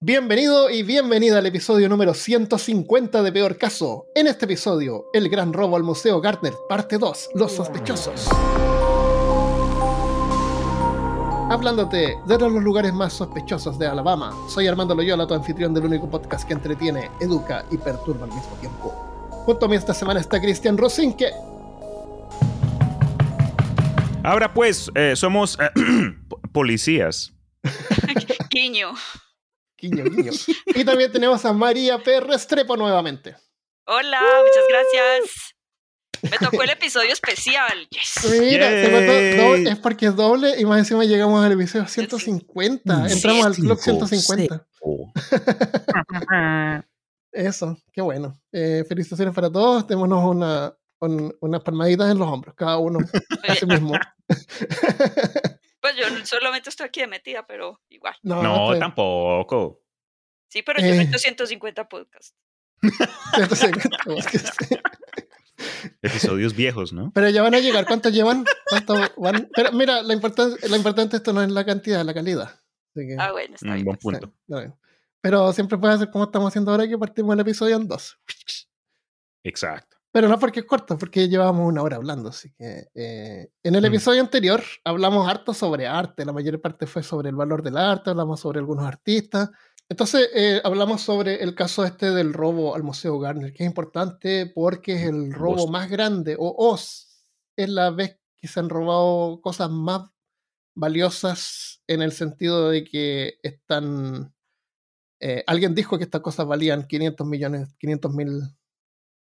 [0.00, 4.06] Bienvenido y bienvenida al episodio número 150 de Peor Caso.
[4.14, 8.28] En este episodio, el gran robo al Museo Gardner, parte 2, Los sospechosos.
[11.50, 15.74] Hablándote de uno de los lugares más sospechosos de Alabama, soy Armando Loyola, tu anfitrión
[15.74, 18.90] del único podcast que entretiene, educa y perturba al mismo tiempo.
[19.46, 21.32] Junto a mí esta semana está Cristian Rosinque.
[24.22, 25.70] Ahora pues, eh, somos eh,
[26.52, 27.34] policías.
[28.48, 28.94] Guiño.
[29.78, 30.32] Guiño, guiño.
[30.66, 32.20] Y también tenemos a María P.
[32.20, 33.36] Restrepo nuevamente.
[33.86, 35.54] Hola, muchas gracias.
[36.22, 37.86] Me tocó el episodio especial.
[37.90, 38.28] Yes.
[38.40, 39.36] Mira, se mató Yay.
[39.38, 43.06] doble- es porque es doble y más encima llegamos al episodio 150.
[43.08, 44.66] Entramos al club 150.
[47.32, 48.36] Eso, qué bueno.
[48.50, 49.86] Eh, felicitaciones para todos.
[49.86, 52.98] Démonos una, un- unas palmaditas en los hombros, cada uno
[53.48, 53.92] a sí mismo.
[55.94, 58.14] Pues yo solamente estoy aquí de metida, pero igual.
[58.22, 59.82] no, tampoco.
[60.48, 61.02] Sí, pero yo Eh.
[61.02, 62.34] hecho 150 podcasts.
[63.34, 64.76] 150, es que sí.
[66.02, 67.10] Episodios viejos, ¿no?
[67.14, 67.84] Pero ya van a llegar.
[67.86, 68.44] ¿Cuántos llevan?
[68.68, 69.48] ¿Cuántos van?
[69.54, 72.60] Pero mira, la importante, la importante esto no es la cantidad, es la calidad.
[72.94, 73.84] Así que, Ah, bueno, está Un bien.
[73.84, 74.32] buen punto.
[74.48, 74.74] está bien.
[75.20, 78.18] Pero siempre puede hacer como estamos haciendo ahora, que partimos el episodio en dos.
[79.42, 79.97] Exacto.
[80.12, 82.30] Pero no porque es corto, porque llevábamos una hora hablando.
[82.30, 83.86] Así que eh, en el Mm.
[83.86, 86.24] episodio anterior hablamos harto sobre arte.
[86.24, 89.50] La mayor parte fue sobre el valor del arte, hablamos sobre algunos artistas.
[89.90, 94.46] Entonces eh, hablamos sobre el caso este del robo al Museo Garner, que es importante
[94.54, 96.74] porque es el robo más grande, o,
[97.56, 100.10] es la vez que se han robado cosas más
[100.74, 104.32] valiosas en el sentido de que están...
[105.20, 108.40] eh, alguien dijo que estas cosas valían 500 millones, 500 mil,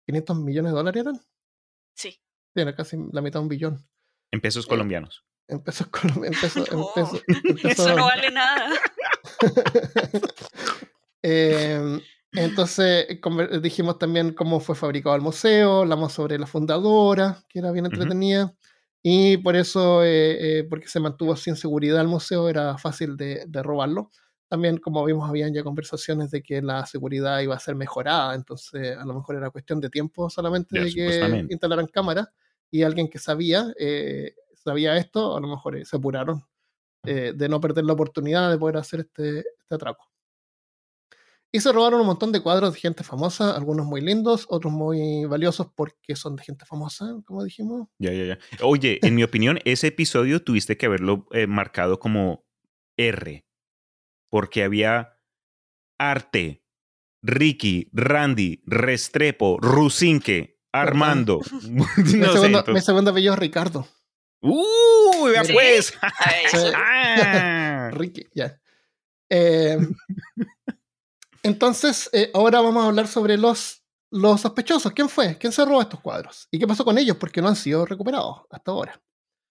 [0.09, 1.19] 500 millones de dólares eran.
[1.95, 2.19] Sí.
[2.55, 3.87] Tiene casi la mitad de un billón.
[4.31, 5.23] En pesos Eh, colombianos.
[5.49, 5.89] No, empezó-
[6.23, 6.63] empezó-
[7.67, 8.69] Eso no vale nada.
[11.21, 11.99] Eh,
[12.31, 17.71] entonces conver- dijimos también cómo fue fabricado el museo, hablamos sobre la fundadora, que era
[17.71, 18.53] bien entretenida,
[19.03, 23.43] y por eso, eh, eh, porque se mantuvo sin seguridad el museo, era fácil de,
[23.47, 24.11] de robarlo.
[24.49, 28.97] También, como vimos, habían ya conversaciones de que la seguridad iba a ser mejorada, entonces
[28.97, 32.27] a lo mejor era cuestión de tiempo solamente de que instalaran cámaras,
[32.71, 36.43] y alguien que sabía, eh, sabía esto, a lo mejor eh, se apuraron
[37.05, 40.09] eh, de no perder la oportunidad de poder hacer este, este atraco.
[41.51, 45.25] Y se robaron un montón de cuadros de gente famosa, algunos muy lindos, otros muy
[45.25, 47.87] valiosos porque son de gente famosa, como dijimos.
[47.97, 48.39] Ya, ya, ya.
[48.63, 52.45] Oye, en mi opinión, ese episodio tuviste que haberlo eh, marcado como
[52.97, 53.43] R.
[54.29, 55.17] Porque había
[55.97, 56.63] arte,
[57.21, 61.41] Ricky, Randy, Restrepo, Rusinque, Armando.
[61.63, 63.87] mi, sé, segundo, mi segundo apellido es Ricardo.
[64.41, 65.25] ¡Uh!
[65.25, 65.53] vea ¿Sí?
[65.53, 65.93] pues!
[66.75, 67.89] Ah.
[67.91, 68.59] Ricky, ya.
[69.29, 69.77] Eh,
[71.43, 74.91] entonces, eh, ahora vamos a hablar sobre los, los sospechosos.
[74.93, 75.37] ¿Quién fue?
[75.37, 76.47] ¿Quién se robó estos cuadros?
[76.51, 77.17] ¿Y qué pasó con ellos?
[77.17, 79.01] Porque no han sido recuperados hasta ahora.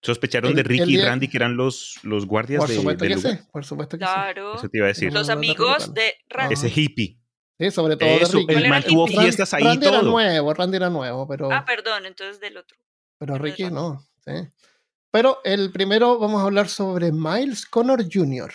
[0.01, 3.13] Sospecharon El- de Ricky y Randy, que eran los, los guardias Por de, supuesto del
[3.15, 3.27] que sí.
[3.27, 3.43] lugar.
[3.51, 4.11] Por supuesto que sí.
[4.11, 4.55] Claro.
[4.55, 5.13] Eso te iba a decir.
[5.13, 6.53] Los amigos de Randy.
[6.53, 7.19] Ese hippie.
[7.59, 8.39] Sí, sobre todo de Eso, Ricky.
[8.39, 10.11] el ¿Cuál era man tuvo fiestas ahí Randy era todo.
[10.11, 11.51] nuevo, Randy era nuevo, pero...
[11.51, 12.77] Ah, perdón, entonces del otro.
[13.17, 14.31] Pero Ricky no, sí.
[15.11, 18.53] Pero el primero vamos a hablar sobre Miles Connor Jr.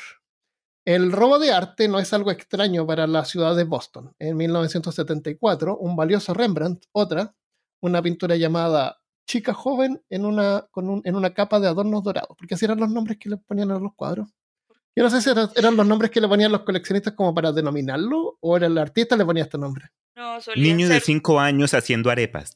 [0.86, 4.14] El robo de arte no es algo extraño para la ciudad de Boston.
[4.18, 7.34] En 1974, un valioso Rembrandt, otra,
[7.82, 12.36] una pintura llamada Chica joven en una, con un- en una capa de adornos dorados,
[12.38, 14.28] porque así eran los nombres que le ponían a los cuadros.
[14.96, 17.50] Yo no sé si era- eran los nombres que le ponían los coleccionistas como para
[17.52, 19.86] denominarlo, o era el artista le ponía este nombre.
[20.14, 22.54] No, Niño de ser, 5 años haciendo arepas.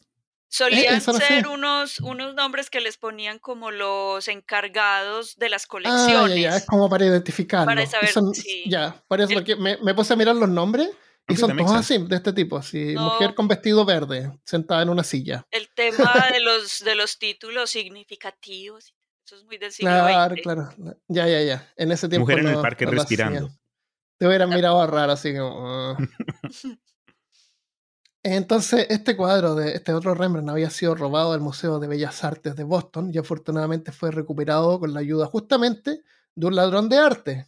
[0.51, 1.12] solían sé.
[1.19, 6.37] ser unos, unos nombres que les ponían como los encargados de las Ah, colecciones.
[6.37, 7.67] ya, ya, es como para identificarlo.
[7.67, 8.65] Para saber, son- sí.
[8.67, 10.89] Ya, por eso El- porque me, me puse a mirar los nombres
[11.28, 11.75] y son sense.
[11.75, 13.05] así, de este tipo, así, No.
[13.12, 15.47] mujer con vestido verde, sentada en una silla.
[15.50, 18.94] El tema de los, de los títulos significativos.
[19.27, 20.43] Eso es muy del siglo Claro, XX.
[20.43, 20.69] claro.
[21.09, 21.72] Ya, ya, ya.
[21.77, 22.25] En ese tiempo.
[22.27, 23.50] Mujer en el parque no respirando.
[24.19, 25.65] Te hubieran mirado raro, así como.
[25.93, 25.97] ah.
[28.25, 32.56] Entonces, este cuadro de este otro Rembrandt había sido robado del Museo de Bellas Artes
[32.56, 36.03] de Boston y afortunadamente fue recuperado con la ayuda justamente
[36.35, 37.47] de un ladrón de arte,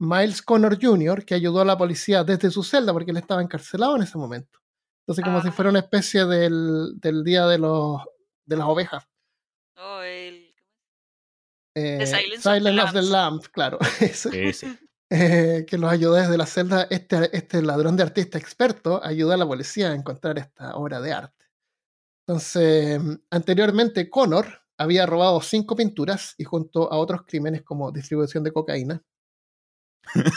[0.00, 3.96] Miles Connor Jr., que ayudó a la policía desde su celda porque él estaba encarcelado
[3.96, 4.58] en ese momento.
[5.06, 5.42] Entonces, como Ah.
[5.42, 8.00] si fuera una especie del, del día de, los,
[8.46, 9.06] de las ovejas.
[9.76, 10.54] Oh, el-
[11.76, 13.48] Eh, The Silence of the Silence of the Lambs.
[13.48, 13.78] Claro.
[14.00, 14.48] Ese.
[14.48, 14.78] Ese.
[15.10, 16.86] eh, que los ayudó desde la celda.
[16.90, 21.12] Este, este ladrón de artista experto ayuda a la policía a encontrar esta obra de
[21.12, 21.46] arte.
[22.26, 23.00] Entonces,
[23.30, 24.46] anteriormente Connor
[24.78, 29.02] había robado cinco pinturas y junto a otros crímenes como distribución de cocaína,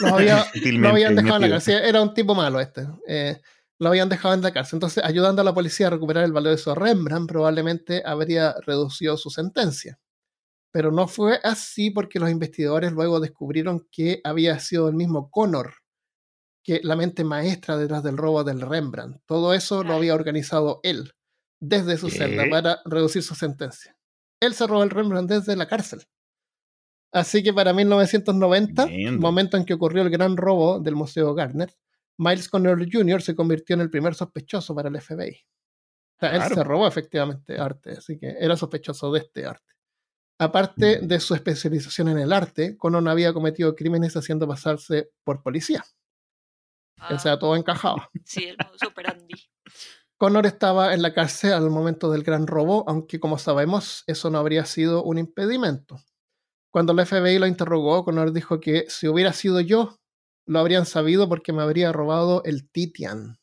[0.01, 1.83] Lo, había, lo Sutilmente habían dejado en la cárcel.
[1.83, 2.87] Era un tipo malo este.
[3.07, 3.39] Eh,
[3.79, 4.77] lo habían dejado en la cárcel.
[4.77, 9.99] Entonces, ayudando a la policía a recuperar el valioso Rembrandt, probablemente habría reducido su sentencia.
[10.71, 15.75] Pero no fue así porque los investigadores luego descubrieron que había sido el mismo Connor,
[16.63, 19.21] que la mente maestra detrás del robo del Rembrandt.
[19.25, 21.13] Todo eso lo había organizado él,
[21.59, 22.17] desde su ¿Qué?
[22.17, 23.95] celda, para reducir su sentencia.
[24.39, 26.03] Él se robó el Rembrandt desde la cárcel.
[27.13, 29.21] Así que para 1990, Tremendo.
[29.21, 31.71] momento en que ocurrió el gran robo del Museo Gardner,
[32.17, 33.21] Miles Connor Jr.
[33.21, 35.45] se convirtió en el primer sospechoso para el FBI.
[36.15, 39.73] O sea, él se robó efectivamente arte, así que era sospechoso de este arte.
[40.39, 41.07] Aparte Mm.
[41.07, 45.83] de su especialización en el arte, Connor había cometido crímenes haciendo pasarse por policía.
[47.11, 48.09] O sea, Ah, todo encajaba.
[48.25, 49.35] sí, el modus operandi.
[50.17, 54.37] Connor estaba en la cárcel al momento del gran robo, aunque como sabemos, eso no
[54.39, 55.99] habría sido un impedimento.
[56.73, 59.99] Cuando el FBI lo interrogó, Connor dijo que si hubiera sido yo,
[60.47, 63.37] lo habrían sabido porque me habría robado el Titian,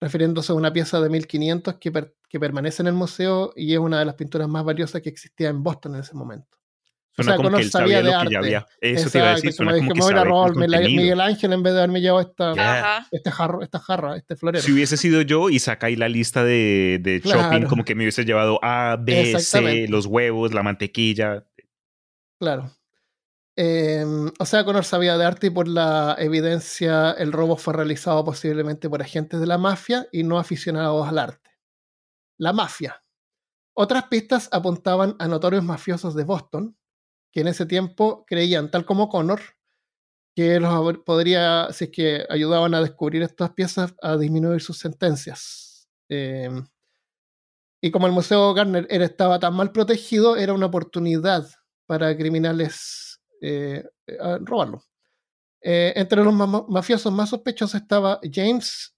[0.00, 3.78] refiriéndose a una pieza de 1500 que, per- que permanece en el museo y es
[3.78, 6.48] una de las pinturas más valiosas que existía en Boston en ese momento.
[7.14, 8.32] Suena sea, como Connor que él sabía sabía de lo que arte.
[8.32, 8.66] ya había.
[8.80, 10.54] Eso te iba a decir, suena como que me hubiera robado.
[10.96, 12.52] Miguel Ángel en vez de haberme llevado esta.
[12.52, 13.06] Ajá.
[13.10, 14.64] este jarro, esta jarra, este florero.
[14.64, 18.24] Si hubiese sido yo y ahí la lista de, de shopping, como que me hubiese
[18.24, 21.44] llevado A, B, C, los huevos, la mantequilla.
[22.42, 22.72] Claro.
[23.56, 24.04] Eh,
[24.38, 28.90] o sea, Connor sabía de arte y por la evidencia el robo fue realizado posiblemente
[28.90, 31.50] por agentes de la mafia y no aficionados al arte.
[32.38, 33.02] La mafia.
[33.74, 36.76] Otras pistas apuntaban a notorios mafiosos de Boston,
[37.32, 39.40] que en ese tiempo creían, tal como Connor,
[40.36, 45.88] que los podría, si es que ayudaban a descubrir estas piezas, a disminuir sus sentencias.
[46.08, 46.50] Eh,
[47.82, 51.48] y como el Museo Garner estaba tan mal protegido, era una oportunidad
[51.92, 53.84] para criminales eh,
[54.18, 54.82] a robarlo.
[55.60, 58.94] Eh, entre los ma- mafiosos más sospechosos estaba James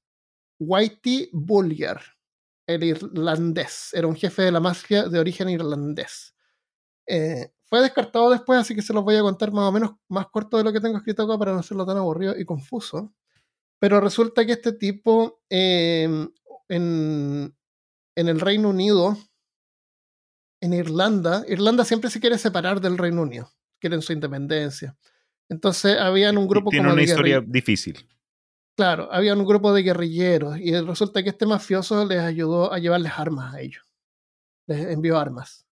[0.60, 1.98] Whitey Bulger,
[2.68, 3.90] el irlandés.
[3.92, 6.36] Era un jefe de la mafia de origen irlandés.
[7.08, 10.28] Eh, fue descartado después, así que se los voy a contar más o menos más
[10.28, 13.12] corto de lo que tengo escrito acá para no hacerlo tan aburrido y confuso.
[13.80, 16.08] Pero resulta que este tipo eh,
[16.68, 17.56] en,
[18.16, 19.16] en el Reino Unido,
[20.64, 23.50] en Irlanda, Irlanda siempre se quiere separar del Reino Unido,
[23.80, 24.96] quieren su independencia.
[25.48, 28.08] Entonces habían un grupo Tiene como una de historia difícil.
[28.76, 33.12] Claro, había un grupo de guerrilleros y resulta que este mafioso les ayudó a llevarles
[33.16, 33.84] armas a ellos.
[34.66, 35.66] Les envió armas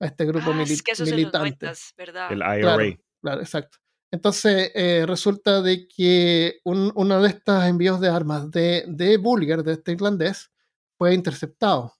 [0.00, 1.66] a este grupo Ah, mili- es que eso es en los militante.
[1.96, 2.32] ¿verdad?
[2.32, 2.60] El IRA.
[2.60, 2.82] Claro,
[3.22, 3.78] claro, exacto.
[4.10, 9.62] Entonces eh, resulta de que un- uno de estos envíos de armas de, de Bulger,
[9.62, 10.50] de este irlandés,
[10.98, 11.94] fue interceptado.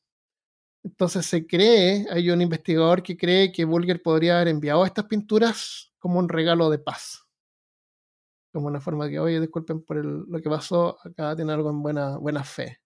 [0.85, 5.93] Entonces se cree, hay un investigador que cree que Bulger podría haber enviado estas pinturas
[5.99, 7.25] como un regalo de paz.
[8.53, 11.83] Como una forma que, oye, disculpen por el- lo que pasó, acá tiene algo en
[11.83, 12.81] buena, buena fe.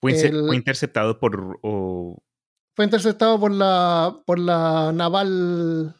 [0.00, 1.58] Fue, inse- El- fue interceptado por.
[1.62, 2.18] o-
[2.74, 5.94] Fue interceptado por la, por la naval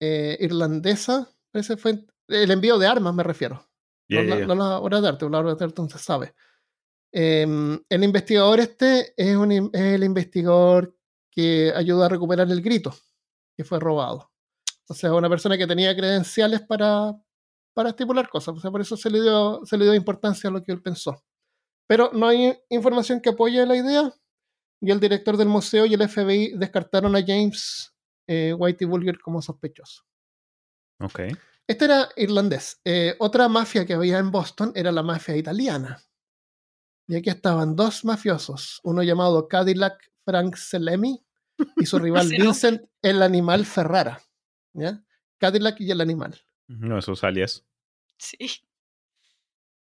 [0.00, 1.30] eh, irlandesa.
[1.52, 3.64] Ese fue el envío de armas, me refiero.
[4.08, 4.46] No, ya.
[4.46, 6.34] no las obras de arte, las obras de arte no se sabe.
[7.18, 10.94] Em, el investigador este es, un in- es el investigador
[11.32, 12.94] que ayuda a recuperar el grito
[13.56, 14.30] que fue robado.
[14.88, 17.14] O sea, una persona que tenía credenciales para,
[17.74, 18.54] para estipular cosas.
[18.56, 20.82] O sea, por eso se le, dio, se le dio importancia a lo que él
[20.82, 21.24] pensó.
[21.88, 24.12] Pero no hay información que apoye la idea.
[24.82, 27.94] Y el director del museo y el FBI descartaron a James
[28.28, 30.02] eh, Whitey Bulger como sospechoso.
[31.00, 31.20] Ok.
[31.66, 32.78] Este era irlandés.
[32.84, 35.98] Eh, otra mafia que había en Boston era la mafia italiana.
[37.06, 41.24] Y aquí estaban dos mafiosos, uno llamado Cadillac Frank Selemi
[41.76, 42.28] y su rival.
[42.28, 44.20] Vincent el Animal Ferrara.
[44.72, 45.02] ¿ya?
[45.38, 46.40] Cadillac y el Animal.
[46.68, 47.64] No, esos alias.
[48.18, 48.36] Sí.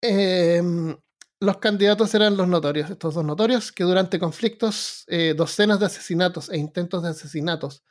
[0.02, 0.96] Em,
[1.40, 6.50] los candidatos eran los notorios, estos dos notorios, que durante conflictos, eh, docenas de asesinatos
[6.50, 7.84] e intentos de asesinatos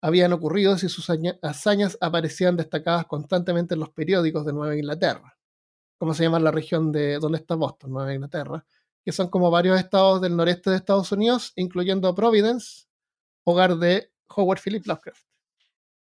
[0.00, 1.08] habían ocurrido y sus
[1.42, 5.37] hazañas aparecían destacadas constantemente en los periódicos de Nueva Inglaterra,
[5.98, 8.64] como se llama la región de donde está Boston, Nueva Inglaterra,
[9.04, 12.86] que son como varios estados del noreste de Estados Unidos, incluyendo Providence,
[13.44, 15.22] hogar de Howard Philip Lovecraft.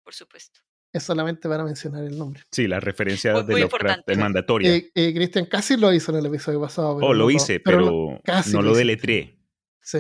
[0.03, 0.59] Por supuesto.
[0.91, 2.41] Es solamente para mencionar el nombre.
[2.51, 4.73] Sí, la referencia Muy- de muy Lovecraft es mandatoria.
[4.75, 6.95] Eh, eh, Cristian casi lo hizo en el episodio pasado.
[6.97, 9.37] pero oh, lo no- hice, pero, no- casi no lo lo deletré.
[9.81, 9.99] Sí,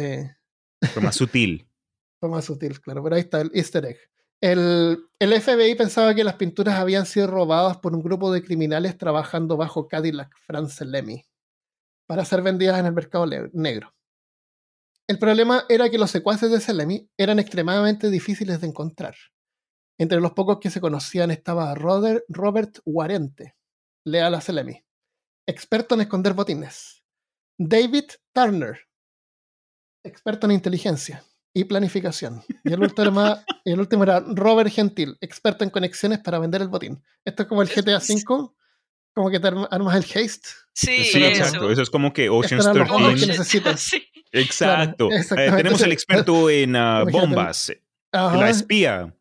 [0.93, 1.67] Fue más sutil.
[2.19, 3.03] fue más sutil, claro.
[3.03, 3.97] Pero ahí está el easter egg.
[4.41, 9.57] El, FBI pensaba que las pinturas habían sido robadas por un grupo de criminales trabajando
[9.57, 11.25] bajo Cadillac France Lemmy
[12.07, 13.93] para ser vendidas en el mercado negro.
[15.07, 19.15] El problema era que los secuaces de Selemy eran extremadamente difíciles de encontrar.
[19.99, 23.55] Entre los pocos que se conocían estaba Robert, Warente,
[24.05, 24.85] leal a Selemi,
[25.47, 27.03] experto en esconder botines.
[27.57, 28.79] David Turner,
[30.05, 31.25] experto en inteligencia
[31.59, 32.41] y planificación.
[32.63, 37.01] Y el último, el último era Robert Gentil, experto en conexiones para vender el botín.
[37.25, 38.49] Esto es como el GTA V,
[39.13, 40.47] como que te armas el haste.
[40.73, 41.41] Sí, Sí, eso.
[41.43, 41.71] exacto.
[41.71, 43.39] Eso es como que Ocean's Estos eran los hombres que 13.
[43.39, 43.81] necesitas.
[43.89, 44.07] Sí.
[44.31, 45.09] Exacto.
[45.09, 47.73] Claro, Eh, tenemos el experto en ah, bombas,
[48.11, 49.15] Ajá, la espía,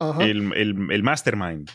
[0.00, 0.24] ajá.
[0.24, 1.70] el, el, el mastermind.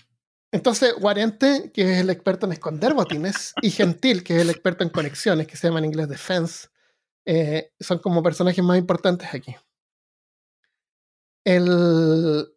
[0.53, 4.83] Entonces, Guarente, que es el experto en esconder botines, y Gentil, que es el experto
[4.83, 6.67] en conexiones, que se llama en inglés defense,
[7.25, 9.55] eh, son como personajes más importantes aquí.
[11.45, 12.47] El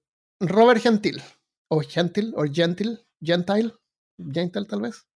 [0.41, 1.23] Robert Gentil,
[1.71, 3.73] o Gentil, o Gentil, Gentile,
[4.19, 5.07] Gentile tal vez.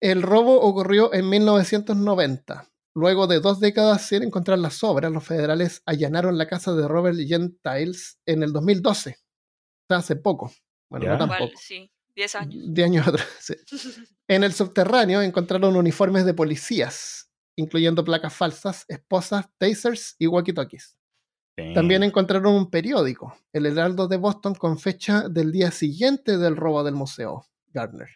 [0.00, 2.68] El robo ocurrió en 1990.
[2.94, 7.18] Luego de dos décadas sin encontrar las obras, los federales allanaron la casa de Robert
[7.18, 9.10] Gentiles en el 2012.
[9.10, 9.14] O
[9.88, 10.52] sea, hace poco.
[10.90, 11.52] Bueno, no Igual, tampoco.
[11.60, 12.64] sí, 10 años.
[12.74, 13.26] De años atrás.
[13.40, 13.54] sí.
[14.28, 20.96] En el subterráneo encontraron uniformes de policías, incluyendo placas falsas, esposas, tasers y walkie-talkies.
[21.74, 26.84] También encontraron un periódico, el Heraldo de Boston, con fecha del día siguiente del robo
[26.84, 28.10] del museo Gardner.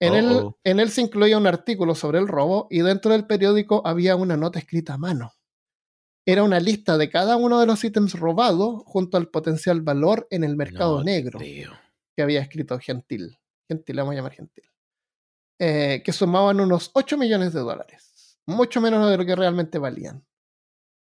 [0.00, 3.82] En, él, en él se incluía un artículo sobre el robo y dentro del periódico
[3.84, 5.34] había una nota escrita a mano.
[6.26, 10.42] Era una lista de cada uno de los ítems robados junto al potencial valor en
[10.42, 13.38] el mercado No negro que había escrito Gentil.
[13.68, 14.64] Gentil, le vamos a llamar Gentil.
[15.58, 18.38] Eh, que sumaban unos 8 millones de dólares.
[18.46, 20.26] Mucho menos de lo que realmente valían.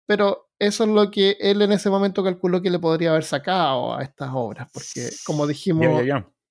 [0.07, 3.95] Pero eso es lo que él en ese momento calculó que le podría haber sacado
[3.95, 4.69] a estas obras.
[4.73, 6.03] Porque, como dijimos,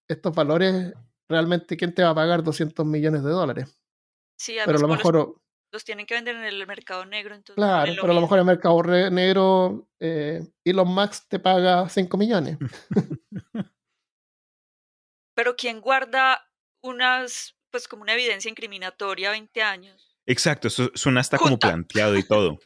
[0.07, 0.93] estos valores,
[1.29, 3.79] realmente, ¿quién te va a pagar 200 millones de dólares?
[4.37, 5.27] Sí, Pero a además lo mejor, los,
[5.71, 8.41] los tienen que vender en el mercado negro, entonces claro, pero a lo mejor en
[8.41, 12.57] el mercado re- negro, eh, Elon Musk te paga 5 millones.
[15.33, 16.45] Pero ¿quién guarda
[16.83, 20.17] unas, pues como una evidencia incriminatoria 20 años?
[20.25, 22.59] Exacto, eso suena hasta como planteado y todo.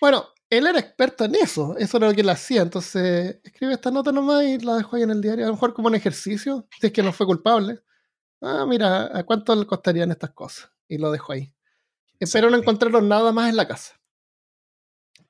[0.00, 3.90] Bueno, él era experto en eso, eso era lo que él hacía, entonces escribe esta
[3.90, 6.68] nota nomás y la dejó ahí en el diario, a lo mejor como un ejercicio,
[6.80, 7.80] si es que no fue culpable.
[8.40, 10.70] Ah, mira, ¿a cuánto le costarían estas cosas?
[10.88, 11.52] Y lo dejó ahí.
[12.20, 14.00] Eh, Pero no encontraron nada más en la casa.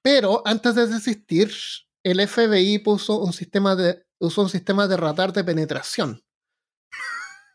[0.02, 1.50] Pero antes de desistir,
[2.02, 6.22] el FBI puso un sistema de, usó un sistema de radar de penetración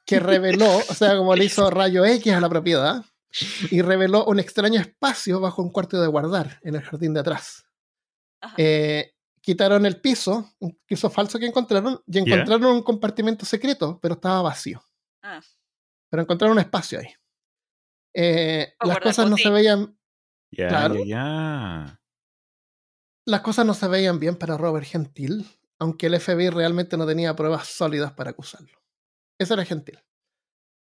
[0.06, 3.06] que reveló, o sea, como le hizo rayo X a la propiedad,
[3.72, 7.66] y reveló un extraño espacio bajo un cuarto de guardar en el jardín de atrás.
[8.58, 14.16] Eh, quitaron el piso, un piso falso que encontraron, y encontraron un compartimento secreto, pero
[14.16, 14.84] estaba vacío.
[15.24, 15.42] Ah.
[16.10, 17.14] Pero encontraron un espacio ahí.
[18.14, 19.98] Eh, las cosas no se veían,
[20.52, 21.04] Claro.
[21.06, 21.98] ya.
[23.26, 25.46] las cosas no se veían bien para Robert Gentil,
[25.80, 28.82] aunque el FBI realmente no tenía pruebas sólidas para acusarlo.
[29.40, 30.00] Eso era Gentil.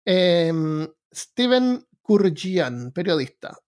[0.06, 3.60] Em, Steven Kurgian, periodista.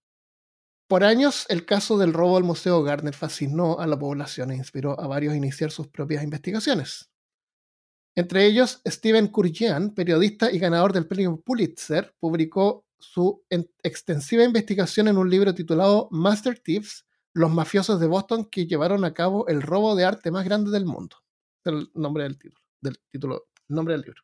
[0.87, 4.99] Por años, el caso del robo al Museo Gardner fascinó a la población e inspiró
[4.99, 7.11] a varios a iniciar sus propias investigaciones.
[8.15, 15.07] Entre ellos, Steven Kurgian, periodista y ganador del premio Pulitzer, publicó su en- extensiva investigación
[15.07, 17.05] en un libro titulado Master Thieves,
[17.35, 20.85] los mafiosos de Boston que llevaron a cabo el robo de arte más grande del
[20.85, 21.15] mundo.
[21.63, 24.23] El nombre del título, del título, nombre del libro.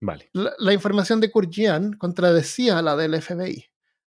[0.00, 0.30] Vale.
[0.32, 3.66] La, la información de Kurgian contradecía a la del FBI.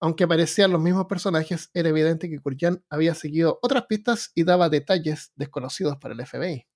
[0.01, 4.69] Aunque aparecían los mismos personajes, era evidente que Kurgian había seguido otras pistas y daba
[4.69, 6.67] detalles desconocidos para el FBI.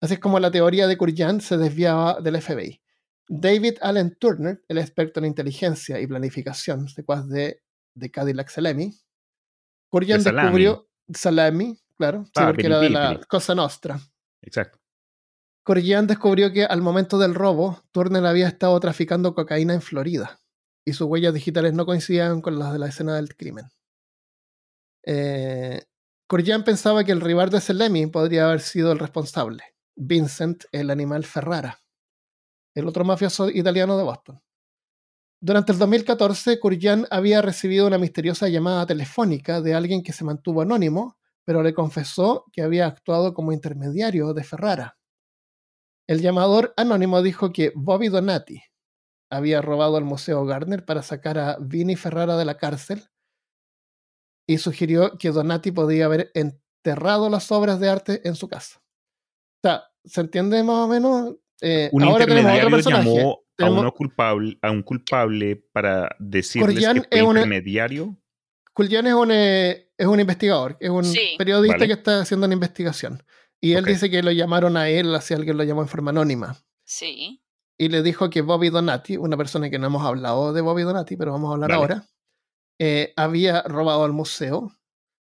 [0.00, 2.80] Así es como la teoría de Kurgian se desviaba del FBI.
[3.28, 7.62] David Allen Turner, el experto en inteligencia y planificación, secuaz de,
[7.94, 8.94] de Cadillac Salami,
[9.90, 10.42] De Salami.
[10.46, 13.20] descubrió Salami, claro, sí, Ah, porque era de la.
[13.28, 13.98] Cosa Nostra.
[14.42, 14.78] Exacto.
[15.68, 20.40] Corrigan descubrió que al momento del robo, Turner había estado traficando cocaína en Florida
[20.82, 23.66] y sus huellas digitales no coincidían con las de la escena del crimen.
[25.04, 25.82] Eh,
[26.64, 29.62] pensaba que el rival de Selemi podría haber sido el responsable,
[29.94, 31.82] Vincent, el animal Ferrara,
[32.74, 34.40] el otro mafioso italiano de Boston.
[35.38, 40.62] Durante el 2014, Corrigan había recibido una misteriosa llamada telefónica de alguien que se mantuvo
[40.62, 44.97] anónimo, pero le confesó que había actuado como intermediario de Ferrara.
[46.08, 48.62] El llamador anónimo dijo que Bobby Donati
[49.30, 53.04] había robado al Museo Gardner para sacar a Vinnie Ferrara de la cárcel
[54.48, 58.80] y sugirió que Donati podía haber enterrado las obras de arte en su casa.
[58.80, 61.34] O sea, ¿se entiende más o menos?
[61.60, 63.14] Eh, Un ahora tenemos otro intermediario personaje.
[63.14, 68.16] llamó a, Tenemos- uno culpable, a un culpable para decirles que fue es una- intermediario.
[68.72, 71.34] Kuljan es un, eh, es un investigador, es un Sí.
[71.36, 71.86] periodista Vale.
[71.88, 73.22] que está haciendo una investigación.
[73.60, 76.56] Y él dice que lo llamaron a él, así alguien lo llamó en forma anónima.
[76.84, 77.42] Sí.
[77.76, 81.16] Y le dijo que Bobby Donati, una persona que no hemos hablado de Bobby Donati,
[81.16, 81.80] pero vamos a hablar Vale.
[81.80, 82.06] ahora,
[82.78, 84.72] eh, había robado al museo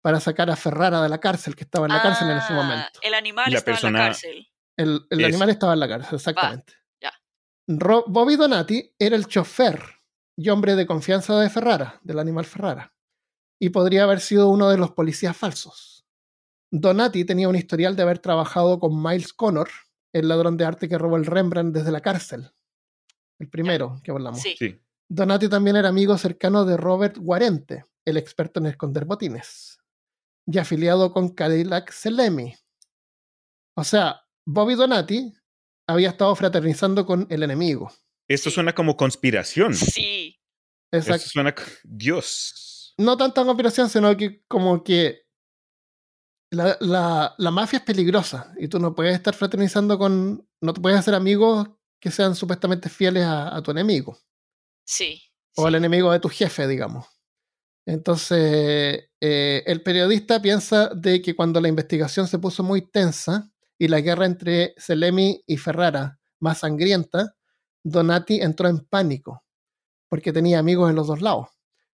[0.03, 2.57] para sacar a Ferrara de la cárcel, que estaba en la cárcel en ese Ah,
[2.57, 3.01] momento.
[3.03, 4.49] El animal la estaba en la cárcel.
[4.77, 6.75] El, animal estaba en la cárcel, exactamente.
[7.01, 7.13] ya.
[7.67, 9.83] Bobby Donati era el chofer
[10.37, 12.95] y hombre de confianza de Ferrara, del animal Ferrara,
[13.61, 15.98] y podría haber sido uno de los policías falsos.
[16.71, 19.69] Donati tenía un historial de haber trabajado con Miles Connor,
[20.13, 22.51] el ladrón de arte que robó el Rembrandt desde la cárcel.
[23.39, 24.41] El primero que hablamos.
[24.41, 24.55] Sí.
[24.59, 24.79] Sí.
[25.11, 29.79] Donati también era amigo cercano de Robert Guarente, el experto en esconder botines,
[30.47, 32.55] y afiliado con Cadillac Selemi.
[33.77, 35.33] O sea, Bobby Donati
[35.87, 37.91] había estado fraternizando con el enemigo.
[38.29, 39.75] Esto suena como conspiración.
[39.75, 40.39] Sí.
[40.93, 41.31] Esto Exacto.
[41.31, 41.55] suena.
[41.55, 42.95] co- Dios.
[42.99, 45.23] No tanta conspiración, sino que como que
[46.51, 50.47] la, la- la mafia es peligrosa y tú no puedes estar fraternizando con...
[50.61, 51.69] No te puedes hacer amigos
[52.01, 54.19] que sean supuestamente fieles a- a tu enemigo.
[54.87, 55.23] Sí.
[55.57, 55.69] o sí.
[55.69, 57.07] al enemigo de tu jefe, digamos.
[57.87, 63.89] Entonces, eh, el periodista piensa de que cuando la investigación se puso muy tensa y
[63.89, 67.35] la guerra entre Selemi y Ferrara más sangrienta,
[67.83, 69.43] Donati entró en pánico
[70.11, 71.49] porque tenía amigos en los dos lados.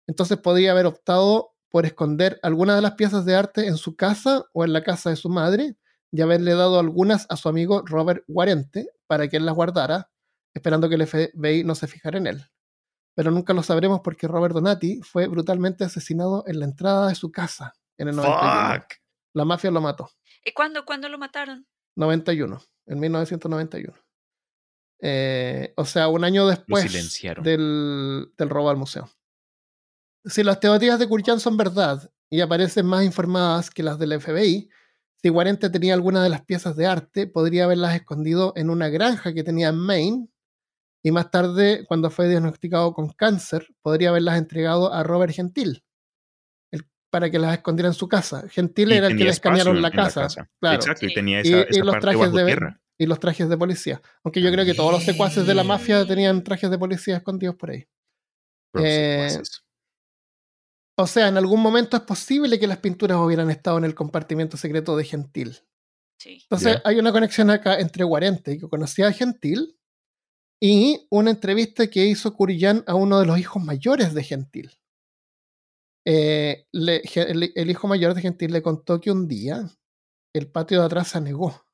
[0.07, 4.45] Entonces podría haber optado por esconder algunas de las piezas de arte en su casa
[4.53, 5.75] o en la casa de su madre
[6.11, 10.11] y haberle dado algunas a su amigo Robert Guarente para que él las guardara,
[10.53, 12.45] esperando que el FBI no se fijara en él
[13.15, 17.31] pero nunca lo sabremos porque Robert Donati fue brutalmente asesinado en la entrada de su
[17.31, 18.81] casa en el 91.
[18.81, 18.93] Fuck.
[19.33, 20.09] La mafia lo mató.
[20.43, 21.67] ¿Y cuándo, cuándo lo mataron?
[21.95, 23.93] 91, en 1991.
[25.05, 29.09] Eh, o sea, un año después del robo al museo.
[30.25, 34.69] Si las teorías de Kurchan son verdad y aparecen más informadas que las del FBI,
[35.21, 39.33] si Guarente tenía alguna de las piezas de arte, podría haberlas escondido en una granja
[39.33, 40.27] que tenía en Maine
[41.05, 45.83] y más tarde, cuando fue diagnosticado con cáncer, podría haberlas entregado a Robert Gentil
[46.71, 48.47] el- para que las escondiera en su casa.
[48.49, 50.49] Gentil Y era el que le escanearon la casa.
[50.61, 50.75] Claro.
[50.77, 52.79] Exacto, y tenía Y- esa, y los parte trajes bajo de- tierra.
[52.97, 54.01] Y los trajes de policía.
[54.23, 57.55] Aunque yo creo que todos los secuaces de la mafia tenían trajes de policía escondidos
[57.55, 57.85] por ahí.
[58.75, 59.62] Eh, secuaces.
[60.97, 64.57] O sea, en algún momento es posible que las pinturas hubieran estado en el compartimento
[64.57, 65.57] secreto de Gentil.
[66.19, 66.39] Sí.
[66.43, 69.77] Entonces hay una conexión acá entre Guarente, que conocía a Gentil,
[70.61, 74.71] y una entrevista que hizo Curillán a uno de los hijos mayores de Gentil.
[76.05, 79.69] Eh, le- el, el hijo mayor de Gentil le contó que un día
[80.35, 81.65] el patio de atrás se anegó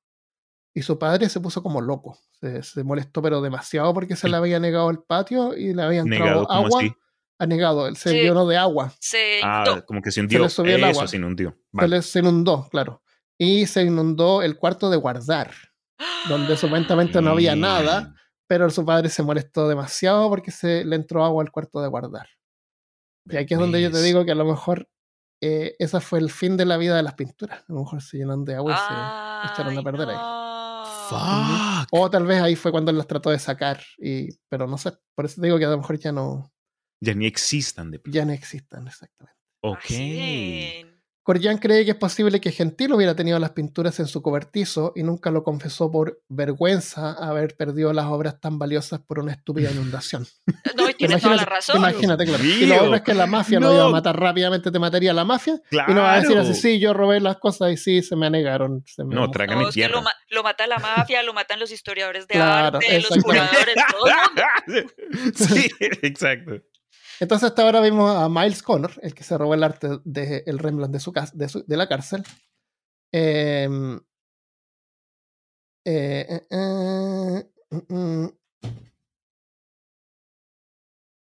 [0.75, 2.17] y su padre se puso como loco.
[2.39, 6.03] Se, se molestó, pero demasiado porque se le había negado el patio y le había
[6.03, 6.79] Negado, entrado ¿cómo agua.
[6.81, 6.91] así?
[7.39, 8.15] Anegado, él se Sí.
[8.21, 8.93] llenó de agua.
[8.99, 9.85] Se Ah, inundó.
[9.85, 10.39] como que se hundió.
[10.39, 11.07] le subió el Eso agua.
[11.07, 11.51] se inundió.
[11.51, 11.87] Se, Vale.
[11.87, 13.01] le- se inundó, claro.
[13.37, 15.51] Y se inundó el cuarto de guardar,
[16.27, 18.13] donde supuestamente no había nada,
[18.47, 22.27] pero su padre se molestó demasiado porque se le entró agua al cuarto de guardar.
[23.29, 24.89] Y aquí es donde yo te digo que a lo mejor
[25.41, 27.59] eh, ese fue el fin de la vida de las pinturas.
[27.61, 28.75] A lo mejor se llenan de agua y
[29.47, 30.15] se echaron a perder ahí.
[30.17, 30.85] no.
[31.09, 31.87] Fuck.
[31.91, 34.91] O tal vez ahí fue cuando él las trató de sacar, y, pero no sé.
[35.15, 36.51] Por eso te digo que a lo mejor ya no,
[37.01, 39.37] Ya ni existan de ya no existan exactamente.
[39.61, 40.89] Ok.
[41.21, 45.03] Corjan cree que es posible que Gentil hubiera tenido las pinturas en su cobertizo y
[45.03, 50.25] nunca lo confesó por vergüenza haber perdido las obras tan valiosas por una estúpida inundación.
[50.75, 51.75] No, y tiene toda la Imagínate- razón.
[51.77, 52.43] Imagínate, claro.
[52.43, 53.73] Dios Y lo otro es que la mafia lo No.
[53.75, 55.59] iba a matar rápidamente, te mataría la mafia.
[55.71, 58.25] Y no va a decir así, sí, yo robé las cosas y sí, se me
[58.27, 58.83] anegaron.
[58.87, 59.31] se me No, mojó".
[59.33, 59.95] trágame No, tierra.
[59.95, 63.75] lo, ma- lo mata la mafia, lo matan los historiadores de Claro, arte, los curadores,
[63.91, 64.05] todo
[65.35, 65.69] sí,
[66.01, 66.53] exacto.
[67.19, 70.59] Entonces hasta ahora vimos a Miles Connor, el que se robó el arte del el
[70.59, 72.23] Rembrandt de, su de, su- de la cárcel.
[73.11, 73.99] Em,
[75.85, 78.31] eh, eh, eh, mm, mm.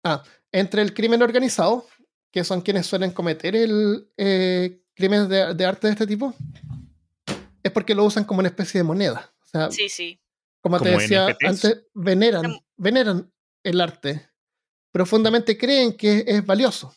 [0.05, 0.23] Ah,
[0.53, 1.87] entre el crimen organizado,
[2.33, 6.35] que son quienes suelen cometer el eh, crímenes de, de arte de este tipo,
[7.63, 9.33] es porque lo usan como una especie de moneda.
[9.43, 10.21] O sea, Sí, sí.
[10.63, 11.49] como te ¿Como decía NFTs?
[11.65, 14.30] antes, veneran, Em- veneran el arte.
[14.93, 16.95] Profundamente creen que es valioso.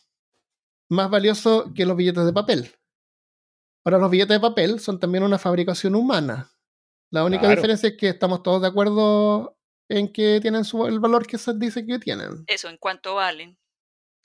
[0.90, 2.70] Más valioso que los billetes de papel.
[3.84, 6.50] Ahora, los billetes de papel son también una fabricación humana.
[7.10, 7.56] La única Claro.
[7.56, 9.56] diferencia es que estamos todos de acuerdo
[9.88, 12.44] en que tienen su- el valor que se dice que tienen.
[12.46, 13.56] Eso, en cuánto valen.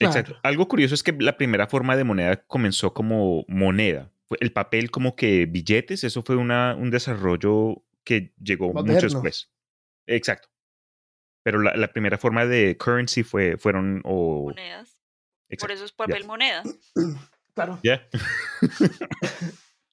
[0.00, 0.32] Exacto.
[0.32, 0.40] Claro.
[0.44, 4.10] Algo curioso es que la primera forma de moneda comenzó como moneda.
[4.26, 9.50] Fue El papel como que billetes, eso fue una, un desarrollo que llegó mucho después.
[10.06, 10.48] Exacto.
[11.42, 14.44] Pero la, la primera forma de currency fue, fueron o...
[14.50, 14.96] Monedas.
[15.58, 16.62] Por eso es papel moneda.
[17.52, 17.80] Claro.
[17.82, 18.06] ya.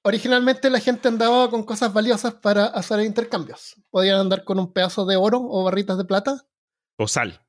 [0.02, 3.74] originalmente la gente andaba con cosas valiosas para hacer intercambios.
[3.90, 6.46] Podían andar con un pedazo de oro o barritas de plata
[6.96, 7.44] O sal.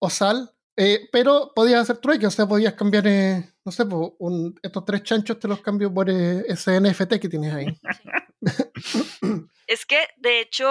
[0.00, 4.16] o sal, eh, pero podías hacer trueque, o sea, podías cambiar, eh, no sé, po,
[4.18, 7.66] un- estos tres chanchos te los cambio por eh, ese NFT que tienes ahí.
[9.66, 10.66] Es que, de hecho,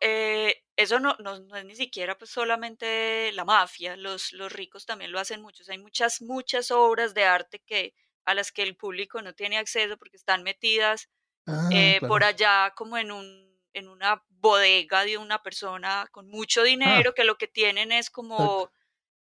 [0.00, 4.86] eh, eso no, no, no es ni siquiera pues, solamente la mafia, los, los ricos
[4.86, 5.68] también lo hacen muchos.
[5.68, 9.96] Hay muchas, muchas obras de arte que, a las que el público no tiene acceso
[9.98, 11.08] porque están metidas
[11.46, 12.08] Ah, eh, claro.
[12.08, 17.24] por allá como en, un, en una bodega de una persona con mucho dinero que
[17.24, 18.70] lo que tienen es como,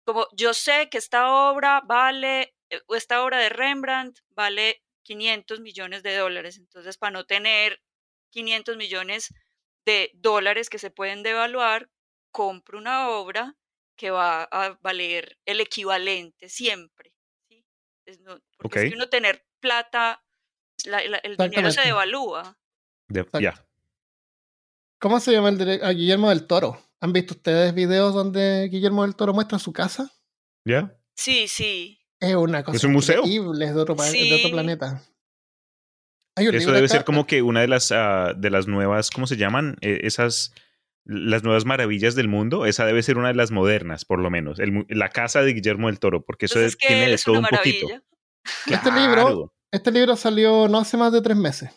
[0.04, 5.60] como yo sé que esta obra vale, eh, o esta obra de Rembrandt vale 500
[5.60, 6.58] millones de dólares.
[6.58, 7.82] Entonces, para no tener
[8.30, 9.32] 500 millones
[9.86, 11.90] de dólares que se pueden devaluar,
[12.30, 13.56] compro una obra
[13.96, 17.12] que va a valer el equivalente siempre.
[17.48, 17.64] ¿sí?
[18.06, 20.22] Es no- porque es que uno tener plata,
[20.84, 22.58] la- la- el dinero se devalúa.
[23.08, 23.54] De- ya.
[24.98, 26.80] ¿Cómo se llama el dire- a Guillermo del Toro?
[27.00, 30.10] ¿Han visto ustedes videos donde Guillermo del Toro muestra su casa?
[30.64, 30.98] ¿Ya?
[31.14, 32.00] Sí, sí.
[32.18, 33.18] Es una cosa un museo?
[33.20, 35.02] increíble, es de otro, de planeta.
[36.36, 38.66] Hay un Eso libro debe acá- ser como que una de las, ah, de las
[38.66, 39.76] nuevas, ¿cómo se llaman?
[39.80, 40.52] Eh, esas,
[41.04, 42.66] las nuevas maravillas del mundo.
[42.66, 44.58] Esa debe ser una de las modernas, por lo menos.
[44.58, 47.24] El la casa de Guillermo del Toro, porque eso Entonces es que tiene de es
[47.24, 47.86] todo un poquito.
[48.66, 49.52] Este libro-.
[49.70, 51.70] Este libro salió no hace más de tres meses.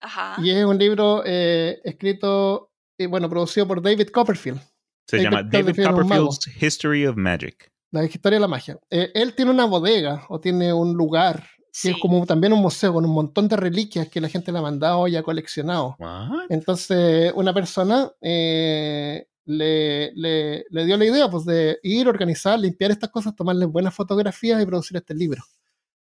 [0.00, 0.34] Ajá.
[0.42, 4.60] Y es un libro eh, escrito y bueno, producido por David Copperfield,
[5.08, 5.96] Se David llama David Copperfield.
[5.96, 7.70] Copperfield's History of Magic.
[7.92, 8.78] la historia de la magia.
[8.90, 11.90] Eh, él tiene una bodega o tiene un lugar que Sí.
[11.90, 14.62] es como también un museo con un montón de reliquias que la gente le ha
[14.62, 15.96] mandado y ha coleccionado.
[15.98, 16.46] What?
[16.50, 22.90] Entonces, una persona eh, le, le- le dio la idea pues, de ir, organizar, limpiar
[22.90, 25.42] estas cosas, tomarle buenas fotografías y producir este libro.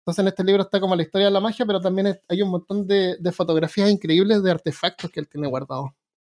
[0.01, 2.49] Entonces, en este libro está como la historia de la magia, pero también hay un
[2.49, 5.89] montón de, de fotografías increíbles de artefactos que él tiene guardados.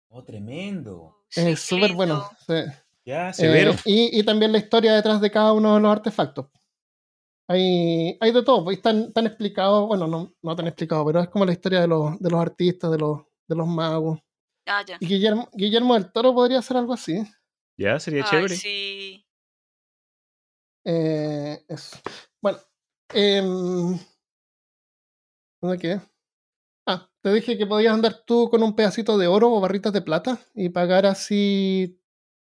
[0.09, 1.17] Oh, tremendo.
[1.35, 2.27] Es súper bueno.
[2.47, 2.53] sí.
[3.05, 3.75] Ya, Eh, severo.
[3.85, 6.47] y, y también la historia detrás de cada uno de los artefactos.
[7.51, 11.19] Hay, hay de todo, pues, y están, están explicados, bueno, no, no tan explicado, pero
[11.19, 14.19] es como la historia de los, de los artistas, de los, de los magos.
[14.67, 14.97] Ah, ya.
[14.99, 17.23] Y Guillermo, Guillermo del Toro podría hacer algo así.
[17.75, 18.55] ya, sería Ay, chévere.
[18.55, 19.25] sí.
[20.85, 21.97] Eh, eso.
[22.39, 22.59] Bueno,
[23.15, 23.97] em,
[25.59, 26.01] ¿dónde quedé?
[26.85, 30.03] Ah, te dije que podías andar tú con un pedacito de oro o barritas de
[30.03, 31.98] plata y pagar así.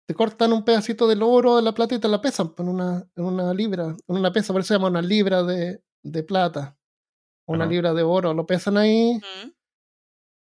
[0.06, 2.74] Te cortan un pedacito del oro de la plata y te la pesan pues, en
[2.74, 6.22] una, en una libra, en una pesa, por eso se llama una libra de, de
[6.22, 6.76] plata.
[7.46, 9.20] Una libra de oro, lo pesan ahí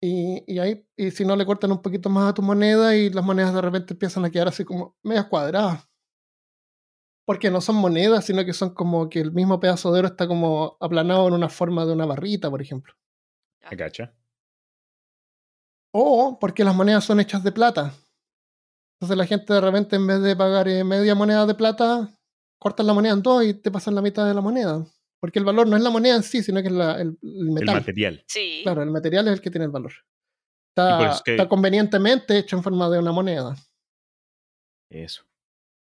[0.02, 3.08] y, y ahí, y si no le cortan un poquito más a tu moneda y
[3.08, 5.88] las monedas de repente empiezan a quedar así como medias cuadradas.
[7.26, 10.28] Porque no son monedas, sino que son como que el mismo pedazo de oro está
[10.28, 12.92] como aplanado en una forma de una barrita, por ejemplo.
[13.70, 14.14] I gotcha.
[15.90, 17.94] O porque las monedas son hechas de plata.
[19.04, 22.08] Entonces la gente de repente en vez de pagar eh, media moneda de plata,
[22.58, 24.82] cortan la moneda en dos y te pasan la mitad de la moneda.
[25.20, 27.50] Porque el valor no es la moneda en sí, sino que es la- el, el
[27.50, 28.24] material.
[28.26, 28.60] Sí.
[28.62, 29.92] Claro, el material es el que tiene el valor.
[30.70, 33.54] Está, eso es que- está convenientemente hecho en forma de una moneda.
[34.88, 35.24] Eso.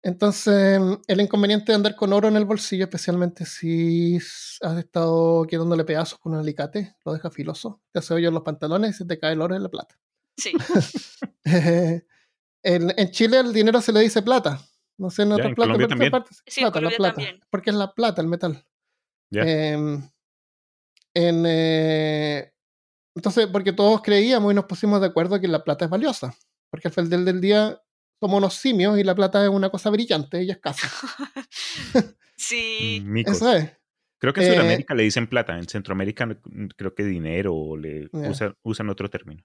[0.04, 4.18] Entonces, el inconveniente de andar con oro en el bolsillo, especialmente si
[4.62, 8.44] has estado quitándole pedazos con un alicate, lo deja filoso, te hace hoyo en los
[8.44, 10.00] pantalones y se te cae el oro en la plata.
[10.38, 10.52] Sí.
[12.76, 14.60] en, en Chile el dinero se le dice plata.
[14.98, 17.14] No sé en otras partes Sí, plata, la plata.
[17.16, 17.40] también.
[17.50, 18.66] Porque es la plata, el metal.
[19.30, 19.44] Ya.
[19.44, 20.02] Em,
[21.14, 22.52] en, eh,
[23.16, 26.36] entonces, porque todos creíamos y nos pusimos de acuerdo que la plata es valiosa.
[26.70, 27.82] Porque al final del, día
[28.20, 30.88] somos unos simios y la plata es una cosa brillante y escasa.
[32.36, 33.02] sí.
[33.04, 33.36] Mm, micos.
[33.38, 33.72] Eso es.
[34.20, 35.58] Creo que en Eh, Sudamérica le dicen plata.
[35.58, 36.28] En Centroamérica
[36.76, 38.10] creo que dinero o le
[38.64, 39.44] usan otro término.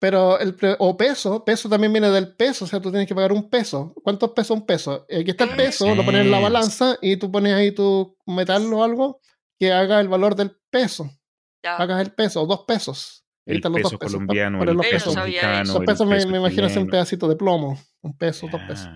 [0.00, 3.14] Pero el pre- o peso, peso también viene del peso, o sea, tú tienes que
[3.14, 3.92] pagar un peso.
[4.04, 5.04] ¿Cuántos pesos un peso?
[5.10, 8.16] Aquí está el Ah, peso, lo pones en la balanza y tú pones ahí tu
[8.26, 9.20] metal o algo
[9.58, 11.10] que haga el valor del peso.
[11.64, 11.76] Ya.
[11.76, 13.24] Hagas el peso, dos pesos.
[13.44, 15.16] Ahí El están los peso dos pesos, colombiano, el los peso pesos.
[15.16, 15.72] mexicano, eso.
[15.72, 17.78] Dos el pesos me, peso me imagino es un pedacito de plomo.
[18.02, 18.88] Un peso, dos pesos.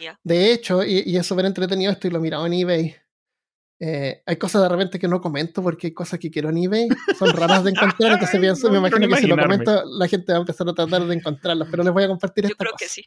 [0.00, 0.18] Ya.
[0.22, 2.94] De hecho, y, y es súper entretenido esto y lo he mirado en eBay.
[3.82, 6.88] Eh, hay cosas de repente que no comento porque hay cosas que quiero en eBay,
[7.18, 10.06] son raras de encontrar, entonces Ay, pienso, no me imagino que si lo comento la
[10.06, 12.58] gente va a empezar a tratar de encontrarlas, pero les voy a compartir Yo esta
[12.58, 12.84] creo cosa.
[12.84, 13.04] que sí.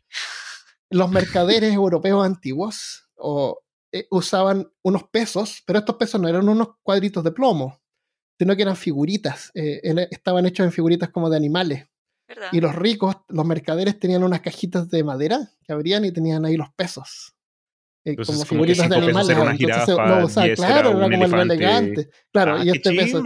[0.89, 6.69] Los mercaderes europeos antiguos o, eh, usaban unos pesos, pero estos pesos no eran unos
[6.81, 7.79] cuadritos de plomo,
[8.39, 11.87] sino que eran figuritas, eh, estaban hechos en figuritas como de animales.
[12.27, 12.47] ¿Verdad?
[12.51, 16.57] Y los ricos, los mercaderes tenían unas cajitas de madera que abrían y tenían ahí
[16.57, 17.35] los pesos.
[18.05, 19.37] Eh, como figuritas de animales.
[19.37, 22.09] una jirafa, usaba, 10 era claro, era, como algo elegante.
[22.31, 23.23] Claro, Ah, y este peso.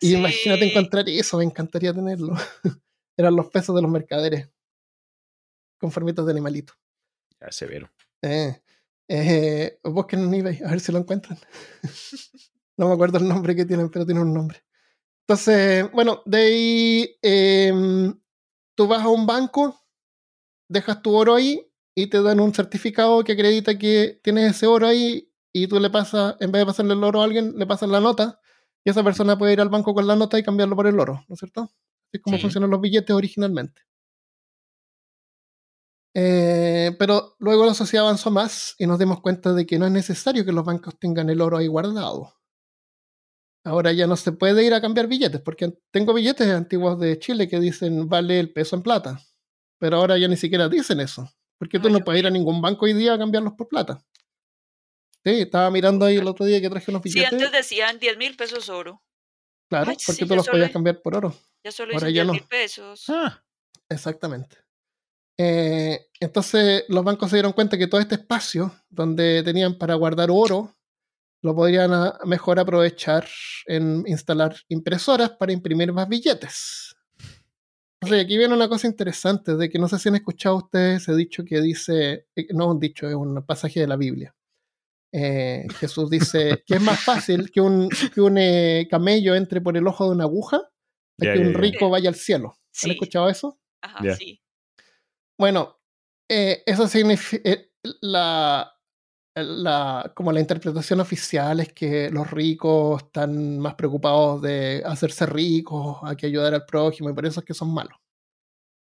[0.00, 2.34] Y imagínate encontrar eso, me encantaría tenerlo.
[3.16, 4.48] Eran los pesos de los mercaderes.
[5.78, 6.74] Con formitas de animalito.
[7.40, 7.90] Ya, severo.
[8.22, 8.62] Eh,
[9.08, 11.38] eh, busquen en eBay, a ver si lo encuentran.
[12.76, 14.62] no me acuerdo el nombre que tienen, pero tienen un nombre.
[15.26, 18.16] Entonces, bueno, de ahí em,
[18.76, 19.80] tú vas a un banco,
[20.68, 24.86] dejas tu oro ahí y te dan un certificado que acredita que tienes ese oro
[24.88, 27.88] ahí y tú le pasas, en vez de pasarle el oro a alguien, le pasas
[27.90, 28.40] la nota
[28.84, 31.24] y esa persona puede ir al banco con la nota y cambiarlo por el oro,
[31.28, 31.62] ¿no es cierto?
[31.62, 32.40] Así es como Sí.
[32.40, 33.82] funcionan los billetes originalmente.
[36.14, 39.92] Eh, pero luego la sociedad avanzó más y nos dimos cuenta de que no es
[39.92, 42.34] necesario que los bancos tengan el oro ahí guardado.
[43.64, 47.48] Ahora ya no se puede ir a cambiar billetes, porque tengo billetes antiguos de Chile
[47.48, 49.20] que dicen vale el peso en plata.
[49.78, 51.28] Pero ahora ya ni siquiera dicen eso.
[51.62, 54.02] Porque tú Ah, no puedes ir a ningún banco hoy día a cambiarlos por plata.
[55.24, 57.34] Sí, estaba mirando ahí el otro día que traje unos Sí, billetes.
[57.34, 59.00] antes decían 10 mil pesos oro.
[59.70, 61.32] claro, Ay, porque sí, tú los solo- podías cambiar por oro.
[61.64, 62.32] Ya solo Ahora ya 10 no.
[62.32, 63.04] mil pesos.
[63.08, 63.44] Ah,
[63.88, 64.56] Exactamente.
[65.38, 70.30] Eh, entonces los bancos se dieron cuenta que todo este espacio donde tenían para guardar
[70.32, 70.74] oro
[71.42, 73.28] lo podrían a- mejor aprovechar
[73.66, 76.91] en instalar impresoras para imprimir más billetes.
[78.02, 81.14] Entonces aquí viene una cosa interesante de que no sé si han escuchado ustedes ese
[81.14, 84.34] dicho que dice, eh, no un dicho, es un pasaje de la Biblia.
[85.12, 89.76] Eh, Jesús dice que es más fácil que un, que un eh, camello entre por
[89.76, 92.58] el ojo de una aguja a que un rico vaya al cielo.
[92.72, 92.88] Sí.
[92.88, 93.60] ¿Han escuchado eso?
[93.80, 94.42] Ajá, sí.
[95.38, 95.78] Bueno,
[96.28, 97.50] eh, eso significa
[98.00, 98.71] la,
[99.34, 105.98] la, como la interpretación oficial es que los ricos están más preocupados de hacerse ricos,
[106.02, 107.96] a que ayudar al prójimo, y por eso es que son malos.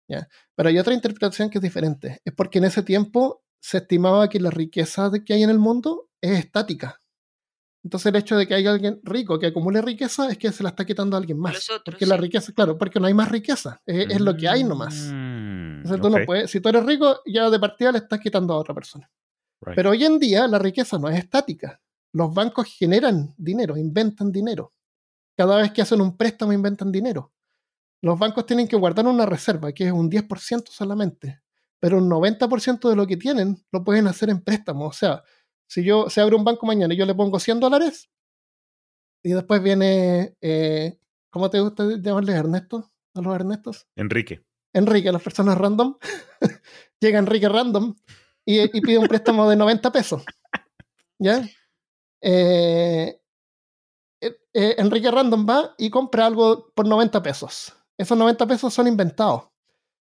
[0.09, 0.27] ¿ya?
[0.55, 2.19] Pero hay otra interpretación que es diferente.
[2.25, 5.59] Es porque en ese tiempo se estimaba que la riqueza de- que hay en el
[5.59, 6.99] mundo es estática.
[7.83, 10.69] Entonces el hecho de que haya alguien rico que acumule riqueza es que se la
[10.69, 11.53] está quitando a alguien más.
[11.85, 13.81] porque la riqueza, claro, porque no hay más riqueza.
[13.85, 15.09] Es, es lo que hay nomás.
[15.11, 18.57] Mm, tú no puedes, si tú eres rico, ya de partida le estás quitando a
[18.57, 19.09] otra persona.
[19.61, 19.75] Right.
[19.75, 21.81] Pero hoy en día la riqueza no es estática.
[22.13, 24.73] Los bancos generan dinero, inventan dinero.
[25.37, 27.31] Cada vez que hacen un préstamo inventan dinero.
[28.01, 31.41] Los bancos tienen que guardar una reserva, que es un 10% solamente.
[31.79, 34.87] Pero un 90% de lo que tienen lo pueden hacer en préstamo.
[34.87, 35.23] O sea,
[35.67, 38.09] si yo se abre un banco mañana y yo le pongo 100 dólares,
[39.23, 42.91] y después viene, eh, ¿cómo te gusta llamarles Ernesto?
[43.13, 43.87] A los Ernestos.
[43.95, 44.43] Enrique.
[44.73, 45.97] Enrique, las personas random,
[46.99, 47.95] llega Enrique random
[48.45, 50.23] y, y pide un préstamo de 90 pesos.
[51.19, 51.43] ¿Ya?
[52.21, 53.19] Eh,
[54.21, 57.73] eh, eh, Enrique random va y compra algo por 90 pesos.
[57.97, 59.49] Esos 90 pesos son inventados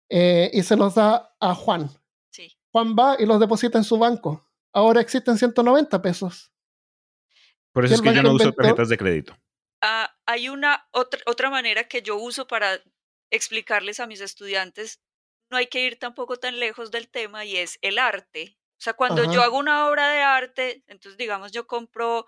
[0.09, 1.89] eh, y se los da a Juan.
[2.31, 2.51] Sí.
[2.71, 4.47] Juan va y los deposita en su banco.
[4.73, 6.51] Ahora existen 190 pesos.
[7.71, 9.37] Por eso es que yo no uso inventó- tarjetas de crédito.
[9.81, 12.79] Ah, hay una otra, otra manera que yo uso para
[13.31, 15.01] explicarles a mis estudiantes,
[15.53, 18.57] no hay que ir tampoco tan lejos del tema y es el arte.
[18.79, 22.25] O sea, cuando yo hago una obra de arte, entonces digamos yo compro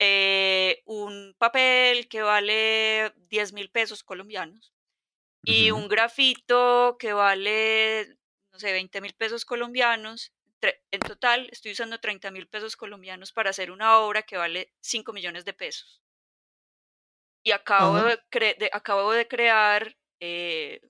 [0.00, 4.74] eh, un papel que vale 10 mil pesos colombianos
[5.44, 8.18] y un grafito que vale,
[8.52, 10.32] no sé, 20 mil pesos colombianos.
[10.92, 15.12] En total estoy usando 30 mil pesos colombianos para hacer una obra que vale 5
[15.12, 16.02] millones de pesos.
[17.42, 20.80] Y acabo, de, cre- de- acabo de crear, eh,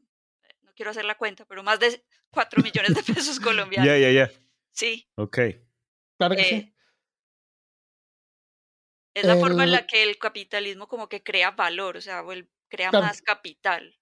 [0.75, 3.87] quiero hacer la cuenta, pero más de 4 millones de pesos colombianos.
[3.87, 4.31] Ya, ya, ya.
[4.73, 5.39] Sí, Ok.
[6.19, 6.75] Claro que Eh, sí.
[9.15, 12.23] es la forma en la que el capitalismo como que crea valor, o sea,
[12.69, 13.07] crea Claro.
[13.07, 13.95] más capital.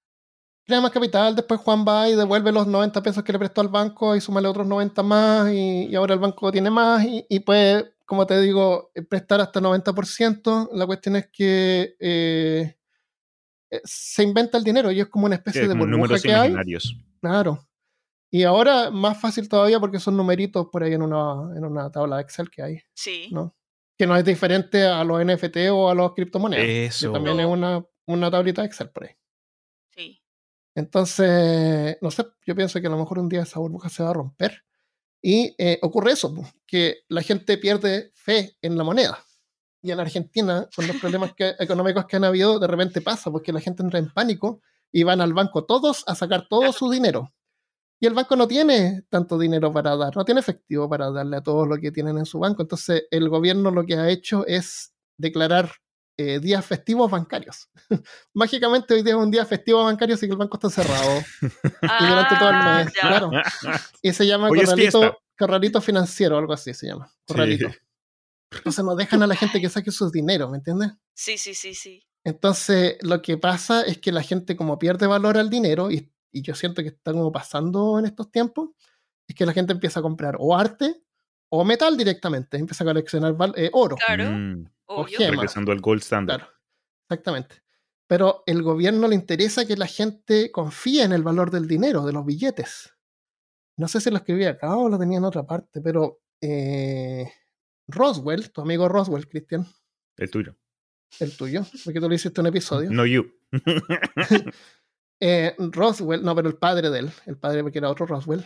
[0.65, 3.69] crea más capital, después Juan va y devuelve los 90 pesos que le prestó al
[3.69, 7.41] banco y súmale otros 90 más y, y ahora el banco tiene más y, y
[7.41, 10.71] puede, como te digo, eh, prestar hasta 90%.
[10.73, 12.77] La cuestión es que eh, eh,
[13.85, 16.55] se inventa el dinero y es como una especie Sí, de burbuja números que hay.
[17.21, 17.69] Claro.
[18.31, 22.17] Y ahora más fácil todavía porque son numeritos por ahí en una, en una tabla
[22.17, 23.55] de Excel que hay, Sí, ¿no?
[23.99, 26.65] Que no es diferente a los NFT o a los criptomonedas.
[26.65, 27.13] que Eso.
[27.13, 29.11] también es una, una tablita de Excel por ahí.
[29.91, 30.19] sí.
[30.75, 34.11] Entonces, no sé, yo pienso que a lo mejor un día esa burbuja se va
[34.11, 34.65] a romper.
[35.21, 36.35] Y eh, ocurre eso,
[36.67, 39.23] que la gente pierde fe en la moneda.
[39.83, 43.53] Y en Argentina, con los problemas que- económicos que han habido, de repente pasa, porque
[43.53, 44.61] la gente entra en pánico
[44.93, 47.33] y van al banco todos a sacar todo su dinero.
[48.01, 51.41] Y el banco no tiene tanto dinero para dar, no tiene efectivo para darle a
[51.41, 52.63] todos lo que tienen en su banco.
[52.63, 55.71] Entonces, el gobierno lo que ha hecho es declarar
[56.19, 57.69] eh, días festivos bancarios.
[58.35, 61.21] Mágicamente hoy día es un día festivo bancario, así que el banco está cerrado.
[62.01, 63.01] Y durante todo el Ah, mes, ya.
[63.09, 63.31] claro.
[64.03, 67.11] Y se llama Corralito, corralito financiero, algo así se llama.
[67.27, 67.69] Corralito.
[68.55, 70.93] Entonces no dejan a la gente que saque sus dinero, ¿me entiendes?
[71.15, 72.03] Sí, sí, sí, sí.
[72.25, 76.43] Entonces lo que pasa es que la gente como pierde valor al dinero, y, y
[76.43, 78.71] yo siento que está como pasando en estos tiempos,
[79.27, 81.03] es que la gente empieza a comprar o arte
[81.49, 83.97] o metal directamente, empieza a coleccionar eh, oro.
[83.97, 85.19] Claro, Mm, obvio.
[85.19, 85.31] gema.
[85.33, 86.39] regresando al gold standard.
[86.41, 86.53] Claro,
[87.09, 87.57] exactamente.
[88.07, 92.13] Pero el gobierno le interesa que la gente confíe en el valor del dinero, de
[92.13, 92.95] los billetes.
[93.79, 97.31] No sé si lo escribí acá o lo tenía en otra parte, pero eh,
[97.89, 99.67] Roswell, tu amigo Roswell, Cristian,
[100.17, 100.57] El tuyo.
[101.21, 102.91] el tuyo, porque tú le hiciste un episodio.
[102.91, 103.31] No you.
[105.25, 108.45] Eh, Roswell, no, pero el padre de él, el padre porque era otro Roswell.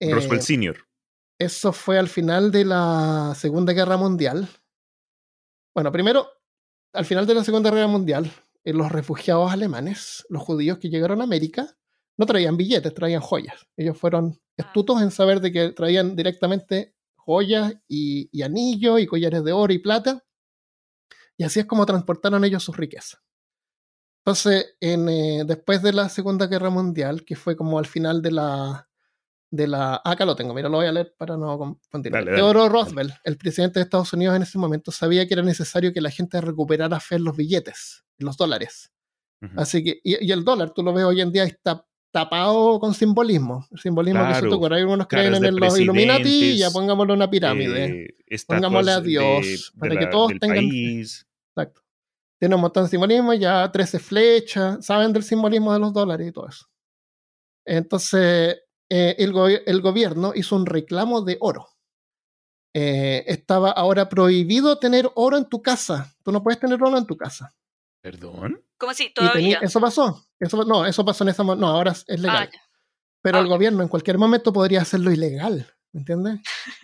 [0.00, 0.76] eh, Roswell Senior.
[1.40, 4.48] Eso fue al final de la Segunda Guerra Mundial.
[5.74, 6.28] Bueno, primero,
[6.92, 8.30] al final de la Segunda Guerra Mundial,
[8.62, 11.76] eh, los refugiados alemanes, los judíos que llegaron a América,
[12.16, 13.66] no traían billetes, traían joyas.
[13.76, 16.94] Ellos fueron astutos en saber de que traían directamente
[17.28, 20.24] joyas y, y anillos y collares de oro y plata.
[21.36, 23.20] Y así es como transportaron ellos sus riquezas.
[24.24, 28.30] Entonces, en, eh, después de la Segunda Guerra Mundial, que fue como al final de
[28.30, 28.88] la,
[29.50, 30.00] de la.
[30.02, 31.78] Acá lo tengo, mira, lo voy a leer para no.
[31.92, 32.70] Dale, dale, Theodore dale.
[32.70, 36.10] Roosevelt, el presidente de Estados Unidos en ese momento, sabía que era necesario que la
[36.10, 38.90] gente recuperara fe en los billetes, en los dólares.
[39.42, 39.60] Ujú.
[39.60, 42.94] Así que, y, y el dólar, tú lo ves hoy en día, está tapado con
[42.94, 43.66] simbolismo.
[43.70, 44.76] El simbolismo que se te ocurre.
[44.80, 47.84] Algunos creen en los Illuminati y ya pongámosle una pirámide.
[48.04, 48.14] Eh,
[48.56, 51.26] Pongámosle a Dios, de para que la- todos tengan- país.
[51.56, 51.82] Exacto.
[52.40, 56.32] Tiene un montón de simbolismo, ya 13 flechas, saben del simbolismo de los dólares y
[56.32, 56.66] todo eso.
[57.66, 58.58] Entonces,
[58.90, 61.68] eh, el, go- el gobierno hizo un reclamo de oro.
[62.74, 66.14] Eh, estaba ahora prohibido tener oro en tu casa.
[66.22, 67.54] Tú no puedes tener oro en tu casa.
[68.10, 68.62] ¿Perdón?
[68.78, 69.10] ¿Cómo así?
[69.14, 69.58] Todavía.
[69.62, 70.24] eso pasó.
[70.38, 71.42] Eso, no, eso pasó en esa.
[71.44, 72.48] No, ahora es legal.
[72.52, 72.58] Ah.
[73.20, 73.52] Pero Ah, el ya.
[73.54, 75.66] gobierno en cualquier momento podría hacerlo ilegal.
[75.92, 76.40] ¿Me entiendes?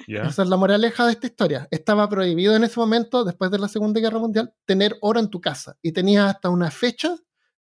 [0.38, 1.68] Esa es la moraleja de esta historia.
[1.70, 5.40] Estaba prohibido en ese momento, después de la Segunda Guerra Mundial, tener oro en tu
[5.40, 5.76] casa.
[5.82, 7.14] Y tenías hasta una fecha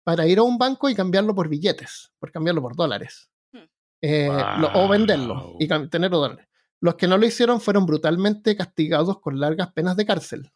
[0.04, 3.28] para ir a un banco y cambiarlo por billetes, por cambiarlo por dólares.
[3.52, 3.64] Hmm.
[4.00, 6.46] Eh, lo- o venderlo y tener dólares.
[6.80, 10.52] Los que no lo hicieron fueron brutalmente castigados con largas penas de cárcel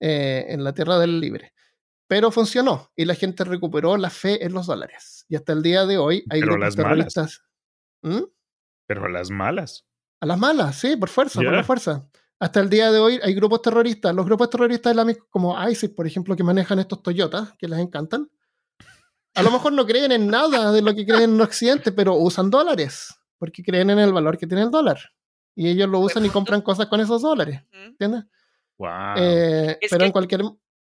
[0.00, 1.52] eh, en la tierra del libre.
[2.08, 5.24] Pero funcionó y la gente recuperó la fe en los dólares.
[5.28, 7.14] Y hasta el día de hoy hay Pero grupos las malas.
[7.14, 7.42] terroristas.
[8.02, 8.22] ¿Mm?
[8.86, 9.84] Pero las malas.
[10.20, 12.08] A las malas, sí, por fuerza, por la fuerza.
[12.38, 14.14] Hasta el día de hoy hay grupos terroristas.
[14.14, 18.30] Los grupos terroristas islámicos como ISIS, por ejemplo, que manejan estos Toyotas, que les encantan.
[19.34, 22.48] A lo mejor no creen en nada de lo que creen en Occidente, pero usan
[22.50, 24.98] dólares, porque creen en el valor que tiene el dólar.
[25.54, 27.62] Y ellos lo usan y compran cosas con esos dólares.
[27.72, 28.24] ¿entiendes?
[28.78, 28.88] Wow.
[29.16, 30.42] Eh, Es pero que- en cualquier...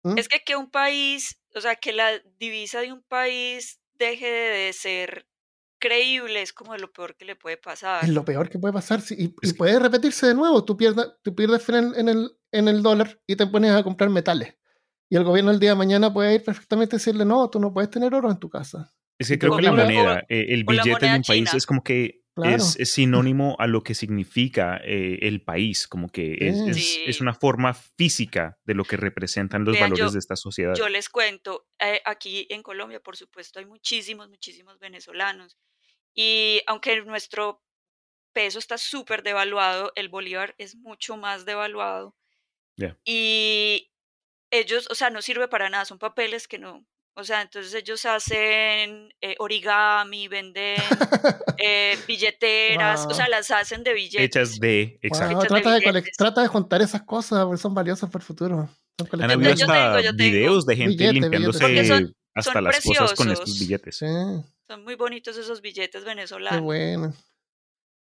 [0.03, 0.19] ¿Mm?
[0.19, 4.73] Es que que un país, o sea, que la divisa de un país deje de
[4.73, 5.27] ser
[5.79, 8.05] creíble es como lo peor que le puede pasar.
[8.05, 9.01] Es lo peor que puede pasar.
[9.01, 10.65] sí, y, puede repetirse de nuevo.
[10.65, 13.83] Tú pierdes, tú pierdes fe en, en el, en el dólar y te pones a
[13.83, 14.55] comprar metales.
[15.11, 17.73] Y el gobierno el día de mañana puede ir perfectamente y decirle, no, tú no
[17.73, 18.93] puedes tener oro en tu casa.
[19.19, 21.23] es que creo o que la moneda, eh, el o la billete de moneda un
[21.23, 21.57] país china.
[21.57, 22.57] es como que Claro.
[22.57, 26.71] es, es sinónimo a lo que significa eh, el país, como que es, Sí.
[26.71, 27.03] es- Sí.
[27.07, 30.75] es una forma física de lo que representan los Vean, valores yo- de esta sociedad.
[30.77, 35.57] Yo les cuento, eh, aquí en Colombia, por supuesto, hay muchísimos, muchísimos venezolanos.
[36.15, 37.63] Y aunque nuestro
[38.33, 42.15] peso está súper devaluado, el bolívar es mucho más devaluado.
[43.05, 43.91] Y
[44.51, 46.87] ellos, o sea, no sirve para nada, son papeles que no.
[47.19, 50.77] O sea, entonces ellos hacen eh, origami, venden
[51.59, 54.25] eh, billeteras, o sea, las hacen de billetes.
[54.25, 55.35] Hechas de, exacto.
[55.35, 56.17] Wow, Hechas de trata, de colec- billetes.
[56.17, 58.69] trata de juntar esas cosas porque son valiosas para el futuro.
[59.11, 63.15] Son Han habido hasta tengo, videos de gente Billete, limpiándose son- hasta son las cosas
[63.15, 63.59] con estos preciosos.
[63.59, 63.97] billetes.
[63.97, 64.07] Sí,
[64.69, 66.61] Son muy bonitos esos billetes qué venezolanos.
[66.63, 67.13] bueno.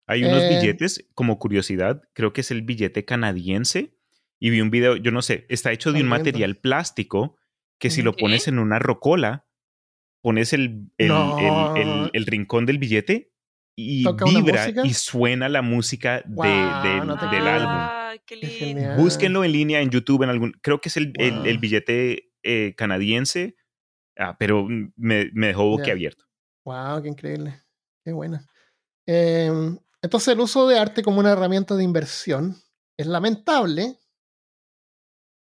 [0.08, 3.92] Hay unos Eh, billetes, como curiosidad, creo que es el billete canadiense.
[4.40, 7.36] Y vi un video, yo no sé, está hecho de un material plástico
[7.78, 9.46] que si lo pones en una rocola,
[10.22, 11.74] pones el, el, No.
[11.76, 13.32] el- el- el rincón del billete
[13.78, 18.20] y ¿Toca una vibra y suena la música de- del, no te del álbum.
[18.24, 18.96] Qué lindo.
[18.96, 21.44] Búsquenlo en línea en YouTube, en algún, creo que es el, el- Wow.
[21.46, 23.56] el billete eh, canadiense,
[24.18, 26.24] ah, pero me, me dejó boquiabierto.
[26.64, 27.60] Wow, qué increíble.
[28.04, 28.46] Qué buena.
[29.06, 29.50] Eh,
[30.02, 32.56] entonces, el uso de arte como una herramienta de inversión
[32.96, 33.98] es lamentable,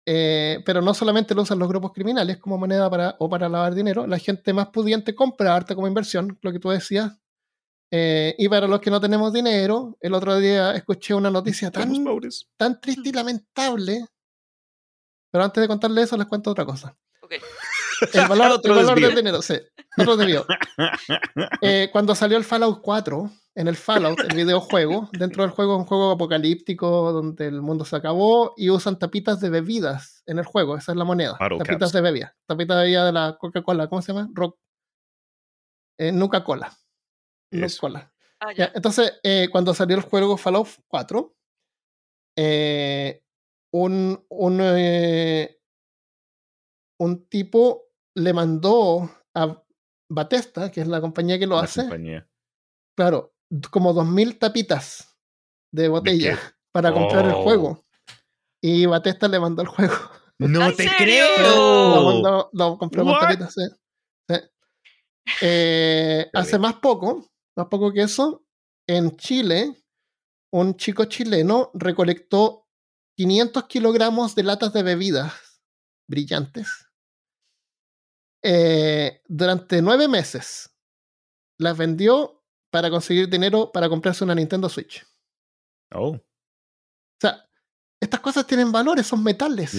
[0.10, 3.76] eh, pero no solamente lo usan los grupos criminales como moneda para, o para lavar
[3.76, 7.20] dinero, la gente más pudiente compra arte como inversión, lo que tú decías.
[7.92, 11.92] Eh, y para los que no tenemos dinero, el otro día escuché una noticia tan,
[12.80, 14.06] triste y lamentable.
[15.30, 16.98] Pero antes de contarle eso, les cuento otra cosa.
[17.22, 17.34] Ok.
[18.14, 19.56] El valor, el valor del dinero, sí.
[19.98, 20.16] Otro.
[21.62, 25.10] Eh, cuando salió el Fallout 4, en el Fallout, el videojuego.
[25.14, 29.42] Dentro del juego es un juego apocalíptico donde el mundo se acabó y usan tapitas
[29.42, 30.78] de bebidas en el juego.
[30.78, 31.36] Esa es la moneda.
[31.40, 32.38] tapitas de bebida.
[32.46, 33.90] Tapitas de bebida de la Coca-Cola.
[33.90, 34.30] ¿Cómo se llama?
[34.32, 34.60] Rock.
[35.98, 36.72] Eh, Nuca Cola.
[37.52, 38.14] Nuca Cola.
[38.40, 41.36] Ah, entonces, eh, cuando salió el juego Fallout 4,
[42.38, 43.24] eh,
[43.74, 44.62] un, un,
[47.00, 49.64] un tipo le mandó a
[50.12, 51.90] Batesta, que es la compañía que lo hace,
[52.96, 53.34] claro,
[53.72, 55.18] como 2.000 tapitas
[55.72, 56.38] de botella
[56.72, 57.70] para comprar el juego.
[57.70, 57.86] Oh.
[58.62, 59.96] Y Batesta le mandó el juego.
[60.40, 62.22] ¡No te creo!
[62.22, 63.56] Lo, lo compró tapitas,
[65.42, 68.46] eh, hace más poco, más poco que eso,
[68.88, 69.84] en Chile,
[70.54, 72.68] un chico chileno recolectó
[73.18, 75.34] 500 kilogramos de latas de bebidas
[76.08, 76.88] brillantes
[78.44, 80.74] eh, durante nueve meses.
[81.60, 82.37] Las vendió
[82.70, 85.06] para conseguir dinero para comprarse una Nintendo Switch.
[85.92, 86.12] Oh.
[86.12, 86.22] O
[87.20, 87.46] sea,
[88.00, 89.74] estas cosas tienen valores, son metales.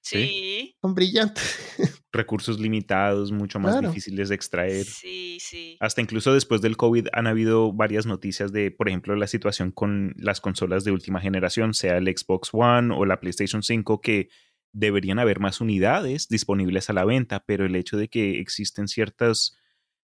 [0.00, 0.74] Sí.
[0.80, 1.76] Son brillantes.
[2.12, 4.86] Recursos limitados, mucho más difíciles de extraer.
[4.86, 5.76] Sí, sí.
[5.80, 10.14] Hasta incluso después del COVID han habido varias noticias de, por ejemplo, la situación con
[10.16, 14.30] las consolas de última generación, sea el Xbox One o la PlayStation 5, que
[14.72, 19.56] deberían haber más unidades disponibles a la venta, pero el hecho de que existen ciertas,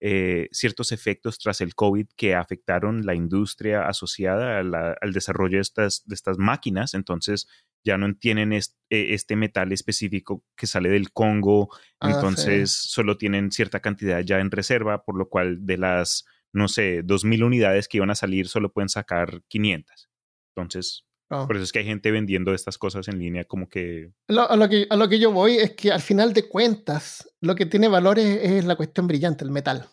[0.02, 6.04] eh, ciertos efectos tras el COVID que afectaron la industria asociada al desarrollo de estas,
[6.06, 7.48] de estas máquinas, entonces
[7.84, 11.70] ya no tienen e, este, metal específico que sale del Congo,
[12.00, 16.68] ah, entonces solo tienen cierta cantidad ya en reserva, por lo cual de las, no
[16.68, 20.10] sé, 2.000 unidades que iban a salir solo pueden sacar 500.
[20.56, 21.46] Entonces, ah.
[21.48, 24.12] por eso es que hay gente vendiendo estas cosas en línea como que...
[24.28, 24.88] a, lo que...
[24.90, 28.20] a lo que yo voy es que al final de cuentas, lo que tiene valor
[28.20, 29.90] es, la cuestión brillante, el metal.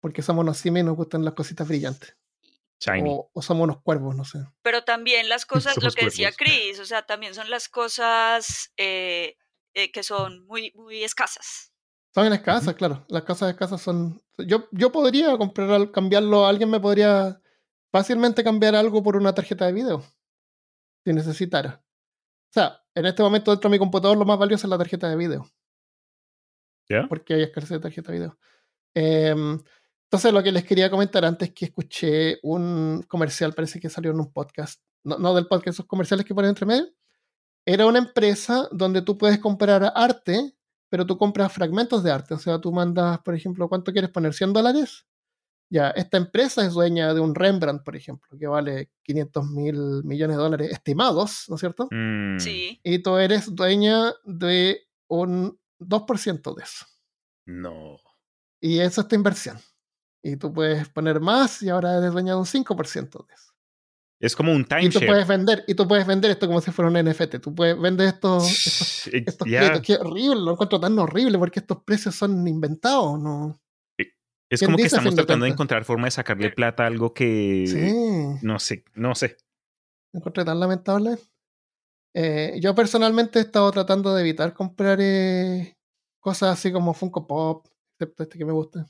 [0.00, 2.16] Porque somos unos simios y nos gustan las cositas brillantes.
[3.04, 4.38] O, somos unos cuervos, no sé.
[4.62, 9.36] Pero también las cosas, lo que decía Chris, o sea, también son las cosas eh,
[9.74, 11.72] eh, que son muy, muy escasas.
[12.14, 13.04] Son escasas, claro.
[13.08, 14.20] Las cosas escasas son.
[14.38, 17.40] Yo, yo podría comprar, cambiarlo, alguien me podría
[17.92, 20.04] fácilmente cambiar algo por una tarjeta de video.
[21.04, 21.82] Si necesitara.
[21.82, 25.08] O sea, en este momento dentro de mi computador lo más valioso es la tarjeta
[25.08, 25.48] de video.
[26.88, 27.06] ¿Ya?
[27.08, 28.38] Porque hay escasez de tarjeta de video.
[28.94, 29.58] Eh,
[30.10, 34.18] entonces, lo que les quería comentar antes que escuché un comercial, parece que salió en
[34.18, 36.88] un podcast, no, del podcast, esos comerciales que ponen entre medio,
[37.64, 40.56] era una empresa donde tú puedes comprar arte,
[40.88, 42.34] pero tú compras fragmentos de arte.
[42.34, 44.32] O sea, tú mandas, por ejemplo, ¿cuánto quieres poner?
[44.32, 45.06] ¿100 dólares?
[45.72, 50.36] Ya, esta empresa es dueña de un Rembrandt, por ejemplo, que vale 500 mil millones
[50.36, 51.86] de dólares estimados, ¿no es cierto?
[51.92, 52.40] Mm.
[52.40, 52.80] Sí.
[52.82, 56.86] Y tú eres dueña de un 2% de eso.
[57.46, 57.98] No.
[58.60, 59.58] Y eso es tu inversión.
[60.22, 63.50] Y tú puedes poner más y ahora eres dueño de un 5% de eso.
[64.18, 64.86] Es como un timeshare.
[64.86, 67.40] Y tú puedes vender, y tú puedes vender esto como si fuera un NFT.
[67.40, 69.80] Tú puedes vender estos, estos, precios.
[69.80, 73.58] Qué horrible, lo encuentro tan horrible porque estos precios son inventados, ¿no?
[74.50, 78.44] Es como que estamos tratando de, encontrar forma de sacarle plata a algo que sí.
[78.44, 79.36] no sé, no sé.
[80.12, 81.18] Me encontré tan lamentable.
[82.14, 85.78] Eh, yo personalmente he estado tratando de evitar comprar eh,
[86.18, 88.86] cosas así como Funko Pop, excepto este que me gusta.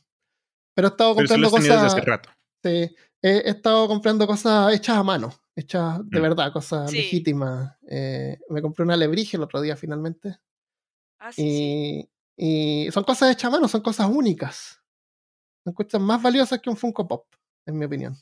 [0.75, 1.95] Pero he estado comprando cosas.
[2.63, 6.23] Sí, he, estado comprando cosas hechas a mano, hechas de mm.
[6.23, 7.77] verdad, cosas legítimas.
[7.87, 10.39] Eh, me compré una alebrije el otro día finalmente.
[11.19, 14.80] Ah, sí, y, y son cosas hechas a mano, son cosas únicas.
[15.65, 17.27] Son cosas más valiosas que un Funko Pop,
[17.67, 18.17] en mi opinión.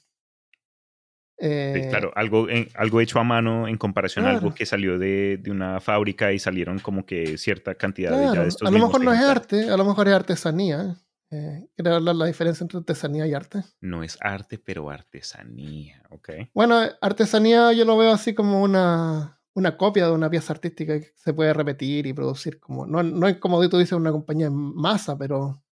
[1.41, 5.53] Eh, claro, algo, algo hecho a mano en comparación a algo que salió de, de,
[5.53, 9.05] una fábrica y salieron como que cierta cantidad de, ya de estos A lo mejor
[9.05, 10.97] no es arte, a lo mejor es artesanía.
[11.30, 13.62] Eh, ¿Quieres hablar la diferencia entre artesanía y arte?
[13.80, 16.30] No es arte, pero artesanía, ¿ok?
[16.55, 21.12] Bueno, artesanía yo lo veo así como una, una copia de una pieza artística que
[21.14, 22.59] se puede repetir y producir.
[22.59, 25.62] Como, no, no es como tú dices una compañía en masa, pero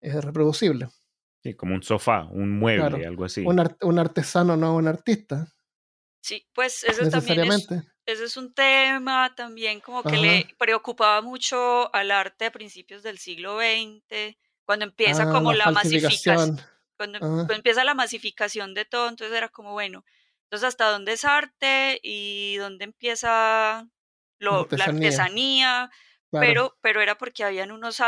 [0.00, 0.88] es reproducible.
[1.42, 3.42] Sí, como un sofá, un mueble, algo así.
[3.46, 5.48] Un, un, artesano, no un artista.
[6.20, 7.68] Sí, pues eso también es,
[8.04, 13.18] ese es un tema también como que le preocupaba mucho al arte a principios del
[13.18, 14.36] siglo XX
[14.66, 16.60] cuando empieza ah, como la, masificación,
[16.96, 20.04] cuando, empieza la masificación de todo, entonces era como, bueno,
[20.44, 23.88] entonces hasta dónde es arte y dónde empieza
[24.38, 25.90] lo, la artesanía,
[26.30, 28.00] pero, pero era porque habían unos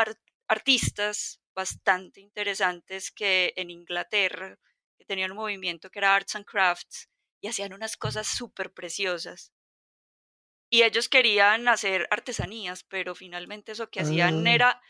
[0.46, 4.58] artistas bastante interesantes que en Inglaterra,
[4.98, 7.08] que tenían un movimiento que era Arts and Crafts,
[7.40, 9.52] y hacían unas cosas súper preciosas.
[10.70, 14.50] Y ellos querían hacer artesanías, pero finalmente eso que hacían ah.
[14.50, 14.80] era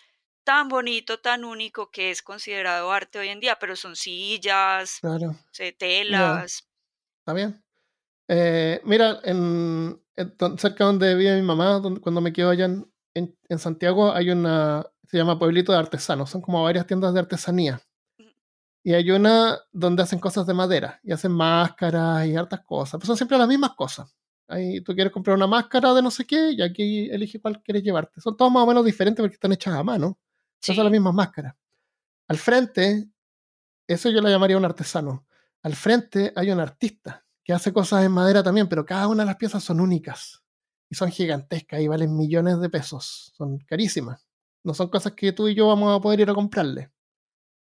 [0.44, 5.34] tan bonito, tan único que es considerado arte hoy en día, pero son sillas, Claro.
[5.78, 6.68] telas.
[7.20, 7.64] ¿Está bien?
[8.28, 12.92] Eh, mira, en, en cerca donde vive mi mamá, donde- cuando me quedo allá en,
[13.14, 17.20] en- en Santiago, hay una, se llama Pueblito de Artesanos, son como varias tiendas de
[17.20, 17.82] artesanía.
[18.82, 23.06] Y hay una donde hacen cosas de madera, y hacen máscaras y hartas cosas, pero
[23.08, 24.16] son siempre las mismas cosas.
[24.48, 27.82] Ahí tú quieres comprar una máscara de no sé qué, y aquí elige cuál quieres
[27.82, 28.22] llevarte.
[28.22, 30.18] Son todas más o menos diferentes porque están hechas a mano.
[30.62, 30.98] Esas son las Sí.
[30.98, 31.54] mismas máscaras.
[32.28, 33.08] Al frente,
[33.86, 35.26] eso yo le llamaría un artesano.
[35.62, 39.26] Al frente hay un artista que hace cosas en madera también, pero cada una de
[39.26, 40.42] las piezas son únicas
[40.88, 43.32] y son gigantescas y valen millones de pesos.
[43.36, 44.26] Son carísimas.
[44.64, 46.90] No son cosas que tú y yo vamos a poder ir a comprarle.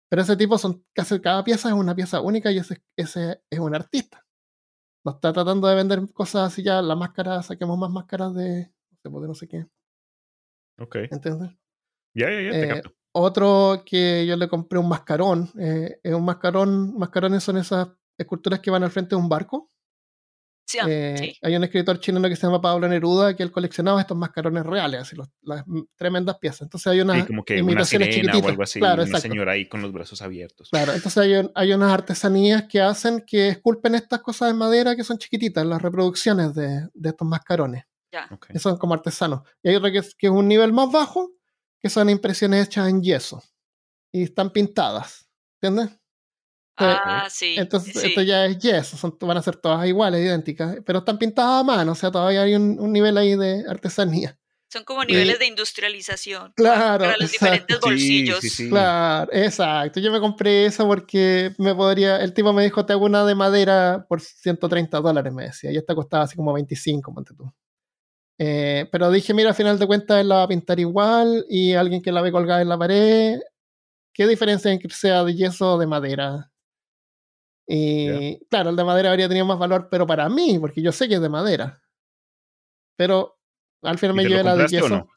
[0.10, 3.60] Pero ese tipo son casi cada pieza es una pieza única y ese, ese es
[3.60, 4.26] un artista.
[5.06, 8.98] No está tratando de vender cosas así ya, la máscara, saquemos más máscaras de no
[8.98, 9.68] sé, pues, de no sé qué.
[10.80, 10.96] Ok.
[11.12, 11.52] ¿Entiendes?
[12.16, 12.84] Ya, ya, ya, te Eh.
[13.12, 15.50] Otro que yo le compré un mascarón.
[15.60, 16.98] eh, es un mascarón.
[16.98, 19.72] Mascarones son esas esculturas que van al frente de un barco.
[20.72, 21.38] Sí, Eh, sí.
[21.42, 25.02] Hay un escritor chileno que se llama Pablo Neruda que él coleccionaba estos mascarones reales,
[25.02, 25.64] así los- las
[25.96, 26.62] tremendas piezas.
[26.62, 28.50] Entonces hay unas Sí, como que una sirena o chiquititas.
[28.52, 29.28] algo así, Claro, una exacto.
[29.30, 30.70] señora ahí con los brazos abiertos.
[30.70, 34.96] Claro, entonces hay, un- hay unas artesanías que hacen que esculpen estas cosas de madera
[34.96, 37.86] que son chiquititas, las reproducciones de, de estos mascarones.
[38.12, 38.30] Ya.
[38.48, 39.42] Que son como artesanos.
[39.64, 41.32] Y hay otro que es, que es un nivel más bajo,
[41.80, 43.42] que son impresiones hechas en yeso.
[44.12, 45.28] Y están pintadas.
[45.62, 45.99] ¿Entiendes?
[46.80, 47.56] Ah, sí.
[47.58, 48.08] Entonces, sí.
[48.08, 51.64] esto ya es yeso, son, van a ser todas iguales, idénticas, pero están pintadas a
[51.64, 54.38] mano, o sea, todavía hay un, un nivel ahí de artesanía.
[54.72, 57.46] Son como niveles eh, de industrialización Claro, para los exacto.
[57.56, 58.40] diferentes bolsillos.
[58.40, 58.70] Sí, sí, sí.
[58.70, 60.00] Claro, exacto.
[60.00, 62.18] Yo me compré esa porque me podría.
[62.22, 65.72] El tipo me dijo: Te hago una de madera por 130 dólares, me decía.
[65.72, 67.52] Y esta costaba así como 25, ponte tú.
[68.38, 71.74] Eh, pero dije: Mira, al final de cuentas él la va a pintar igual y
[71.74, 73.40] alguien que la ve colgada en la pared.
[74.14, 76.52] ¿Qué diferencia en que sea de yeso o de madera?
[77.72, 81.08] Y claro, el de madera habría tenido más valor, pero para mí, porque yo sé
[81.08, 81.82] que es de madera.
[82.96, 83.38] Pero
[83.82, 84.90] al final ¿Y me llevé la de yeso.
[84.90, 85.08] no?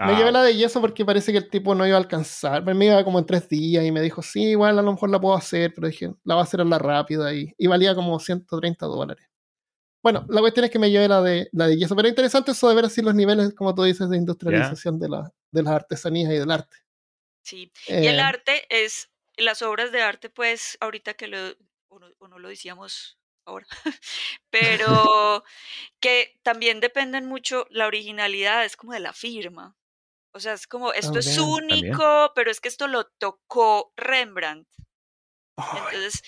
[0.00, 2.62] Me Ah, llevé la de yeso porque parece que el tipo no iba a alcanzar.
[2.74, 5.20] Me iba como en tres días y me dijo, sí, igual a lo mejor la
[5.20, 8.18] puedo hacer, pero dije, la va a hacer a la rápida y, y valía como
[8.20, 9.26] 130 dólares.
[10.02, 12.68] Bueno, la cuestión es que me llevé la de, la de yeso, pero interesante eso
[12.68, 16.32] de ver así los niveles, como tú dices, de industrialización de, la, de las artesanías
[16.32, 16.76] y del arte.
[17.42, 17.72] Sí.
[17.86, 21.38] Y el Eh, arte es, las obras de arte, pues, ahorita que lo,
[21.88, 23.66] o no, o no lo decíamos ahora,
[24.50, 25.44] pero
[26.00, 29.76] que también dependen mucho, la originalidad es como de la firma.
[30.32, 31.34] O sea, es como, esto es.
[31.34, 31.64] También.
[31.64, 34.68] único, pero es que esto lo tocó Rembrandt.
[35.56, 36.22] Entonces,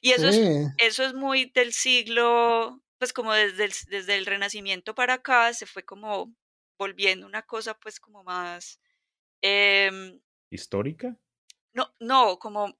[0.00, 0.38] y eso es
[0.78, 5.66] eso es muy del siglo, pues como desde el, desde el Renacimiento para acá, se
[5.66, 6.34] fue como
[6.78, 8.80] volviendo una cosa pues como más,
[9.42, 11.16] em, ¿Histórica?
[11.72, 12.78] no, no, como,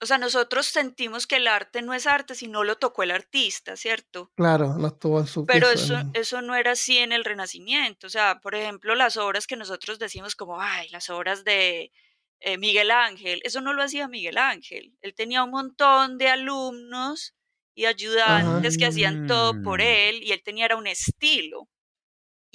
[0.00, 3.10] o sea, nosotros sentimos que el arte no es arte si no lo tocó el
[3.12, 4.32] artista, ¿cierto?
[4.36, 7.24] claro, no estuvo en su Pero piso eso, en- eso no era así en el
[7.24, 8.06] Renacimiento.
[8.06, 11.92] O sea, por ejemplo, las obras que nosotros decimos como, ay, las obras de
[12.40, 14.96] eh, Miguel Ángel, eso no lo hacía Miguel Ángel.
[15.02, 17.34] Él tenía un montón de alumnos
[17.74, 19.82] y ayudantes que hacían todo por Mm.
[19.82, 21.68] él y él tenía era un estilo.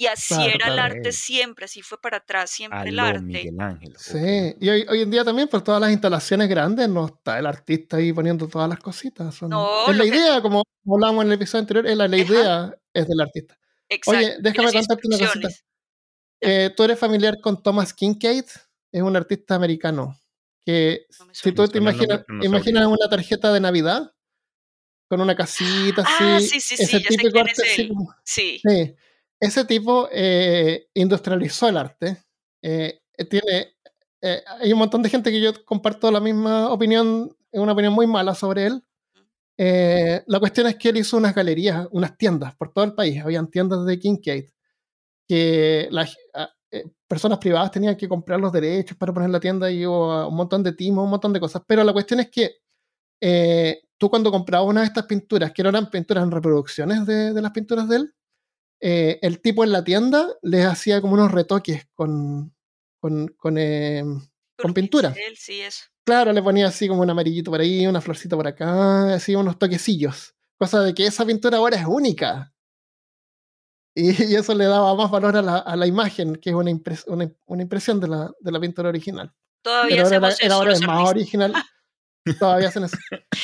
[0.00, 0.94] Y así Claro, era el claro.
[0.94, 3.20] arte siempre, así fue para atrás siempre el arte.
[3.20, 3.94] Miguel Ángel.
[3.98, 7.44] Sí, y hoy, hoy en día también, por todas las instalaciones grandes, no está el
[7.44, 9.34] artista ahí poniendo todas las cositas.
[9.34, 12.16] son- No, es la que- idea, como hablamos en el episodio anterior, es la, la
[12.16, 13.58] idea es del artista.
[13.90, 14.18] Exacto.
[14.18, 15.48] Oye, déjame contarte una cosita.
[16.40, 18.44] Eh, ¿Tú eres familiar con Thomas Kincaid?
[18.92, 20.18] Es un artista americano
[20.64, 24.10] que No si tú te imaginas, no imaginas una tarjeta de Navidad
[25.10, 27.72] con una casita así, Ah, sí, sí, sí, ese ya sé típico quién arte, es
[27.72, 27.90] así
[28.24, 28.60] Sí.
[28.64, 28.94] Sí,
[29.40, 32.18] ese tipo eh, industrializó el arte.
[32.62, 33.74] Eh, eh, tiene,
[34.22, 38.06] eh, hay un montón de gente que yo comparto la misma opinión, una opinión muy
[38.06, 38.82] mala sobre él.
[39.58, 43.22] Eh, la cuestión es que él hizo unas galerías, unas tiendas por todo el país.
[43.22, 44.46] Habían tiendas de Kincaid
[45.28, 49.70] que las a- eh, personas privadas tenían que comprar los derechos para poner la tienda
[49.70, 51.62] y hubo un montón de timos, un montón de cosas.
[51.66, 52.56] Pero la cuestión es que
[53.98, 57.42] tú cuando comprabas una de estas pinturas, que no eran pinturas en reproducciones de, de
[57.42, 58.14] las pinturas de él,
[58.80, 62.54] eh, el tipo en la tienda les hacía como unos retoques con,
[62.98, 64.02] con, con, eh,
[64.56, 65.12] con pintura.
[65.12, 65.84] pincel, Sí, eso.
[66.04, 69.58] Claro, le ponía así como un amarillito por ahí, una florcita por acá, así unos
[69.58, 70.34] toquecillos.
[70.58, 72.52] Cosa de que esa pintura ahora es única.
[73.94, 76.70] Y, y eso le daba más valor a la, a la imagen, que es una,
[76.70, 79.32] impres- una, una impresión de la, de la pintura original.
[79.62, 81.52] Todavía Pero ahora, era- era ahora es más original.
[82.38, 82.96] Todavía hacen eso.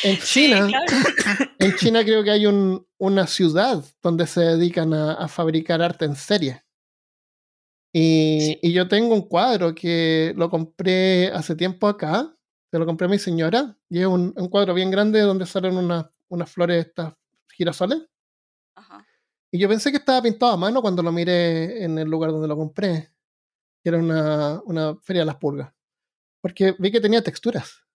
[0.02, 0.86] En Sí, China, claro.
[1.58, 6.04] en China creo que hay un, una ciudad donde se dedican a, a fabricar arte
[6.04, 6.62] en serie.
[7.92, 12.36] Y, y yo tengo un cuadro que lo compré hace tiempo acá,
[12.70, 15.76] se lo compré a mi señora, y es un, un cuadro bien grande donde salen
[15.78, 17.14] unas, unas flores, estas
[17.54, 18.02] girasoles.
[18.74, 19.06] Ajá.
[19.50, 22.48] Y yo pensé que estaba pintado a mano cuando lo miré en el lugar donde
[22.48, 23.10] lo compré,
[23.82, 25.72] que era una, una feria de las pulgas.
[26.42, 27.85] Porque vi que tenía texturas.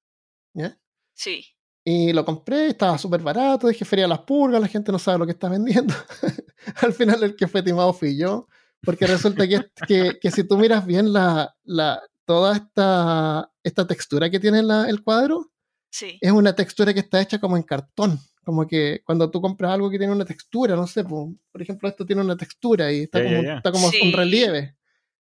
[0.54, 0.78] ¿Ya?
[1.14, 1.46] Sí.
[1.84, 5.26] Y lo compré, estaba súper barato, dije feria las pulgas, la gente no sabe lo
[5.26, 5.94] que está vendiendo.
[6.82, 8.48] Al final el que fue timado fui yo,
[8.84, 14.30] porque resulta que, que, que si tú miras bien la, la, toda esta, esta textura
[14.30, 15.48] que tiene la- el cuadro,
[15.94, 16.18] Sí.
[16.22, 18.18] es una textura que está hecha como en cartón.
[18.46, 21.90] Como que cuando tú compras algo que tiene una textura, no sé, po, por ejemplo,
[21.90, 23.58] esto tiene una textura y está ya, como, ya.
[23.58, 24.12] está como un Sí.
[24.14, 24.78] relieve.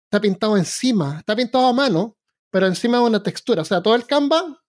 [0.04, 2.16] Está pintado encima, está pintado a mano,
[2.50, 3.62] pero encima de una textura.
[3.62, 4.60] O sea, todo el Canva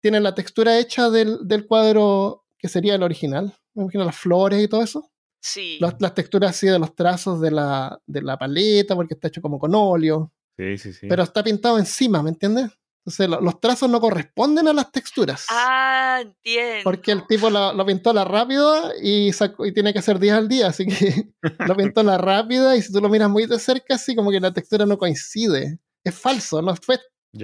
[0.00, 3.54] tiene la textura hecha del, del cuadro que sería el original.
[3.74, 5.10] Me imagino las flores y todo eso.
[5.40, 5.78] Sí.
[5.80, 9.40] Las, las texturas así de los trazos de la, de la paleta, porque está hecho
[9.42, 10.32] como con óleo.
[10.56, 11.06] Sí, sí, sí.
[11.08, 12.70] Pero está pintado encima, ¿me entiendes?
[13.06, 15.46] Entonces lo- los trazos no corresponden a las texturas.
[15.50, 16.80] Ah, entiendo.
[16.84, 20.18] Porque el tipo lo, lo pintó a la rápida y, sacó- y tiene que hacer
[20.18, 21.30] días al día, así que
[21.72, 24.30] lo pintó a la rápida y si tú lo miras muy de cerca, así como
[24.32, 25.78] que la textura no coincide.
[26.04, 26.98] Es falso, no fue,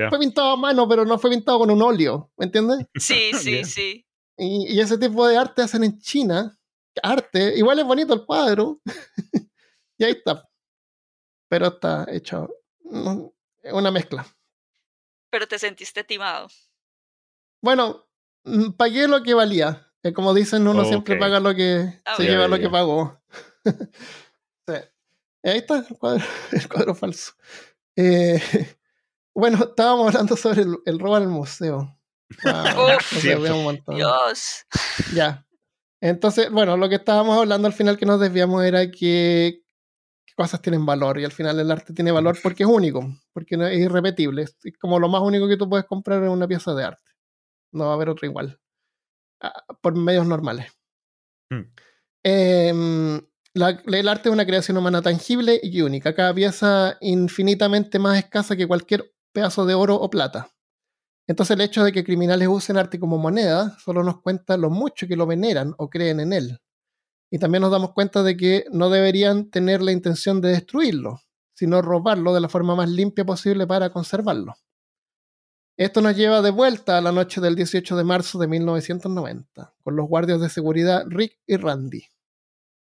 [0.08, 2.86] fue pintado a mano, pero no fue pintado con un óleo, ¿me entiendes?
[2.94, 4.06] Sí, sí, sí.
[4.36, 6.58] Y, y ese tipo de arte hacen en China.
[7.02, 8.80] Arte, igual es bonito el cuadro.
[9.98, 10.48] y ahí está.
[11.48, 12.48] Pero está hecho
[13.62, 14.26] es una mezcla.
[15.30, 16.48] Pero te sentiste timado.
[17.62, 18.06] Bueno,
[18.44, 19.90] mm, pagué lo que valía.
[20.02, 23.20] Eh, como dicen, uno siempre paga lo que Ah, se lleva lo que pagó.
[23.64, 24.74] Sí.
[25.42, 27.32] Ahí está el cuadro, el cuadro falso.
[27.96, 28.40] Eh,
[29.34, 31.98] bueno, estábamos hablando sobre el, el robo al museo.
[32.44, 32.52] Wow,
[32.96, 33.50] Uf.
[33.52, 33.96] un montón.
[33.96, 34.64] Dios.
[35.14, 35.46] Ya.
[36.00, 39.62] Entonces, bueno, lo que estábamos hablando al final que nos desviamos era que
[40.26, 43.56] qué cosas tienen valor y al final el arte tiene valor porque es único, porque
[43.56, 44.42] no- es irrepetible.
[44.42, 47.10] Es como lo más único que tú puedes comprar en una pieza de arte.
[47.72, 48.60] No va a haber otro igual.
[49.40, 50.66] Ah, Por medios normales.
[51.50, 51.62] Hmm.
[52.22, 53.20] Em,
[53.54, 56.14] la- el arte es una creación humana tangible y única.
[56.14, 60.48] Cada pieza infinitamente más escasa que cualquier pedazo de oro o plata.
[61.26, 65.06] Entonces el hecho de que criminales usen arte como moneda solo nos cuenta lo mucho
[65.06, 66.60] que lo veneran o creen en él.
[67.30, 71.20] Y también nos damos cuenta de que no deberían tener la intención de destruirlo,
[71.54, 74.54] sino robarlo de la forma más limpia posible para conservarlo.
[75.76, 79.96] Esto nos lleva de vuelta a la noche del 18 de marzo de 1990, con
[79.96, 82.04] los guardias de seguridad Rick y Randy.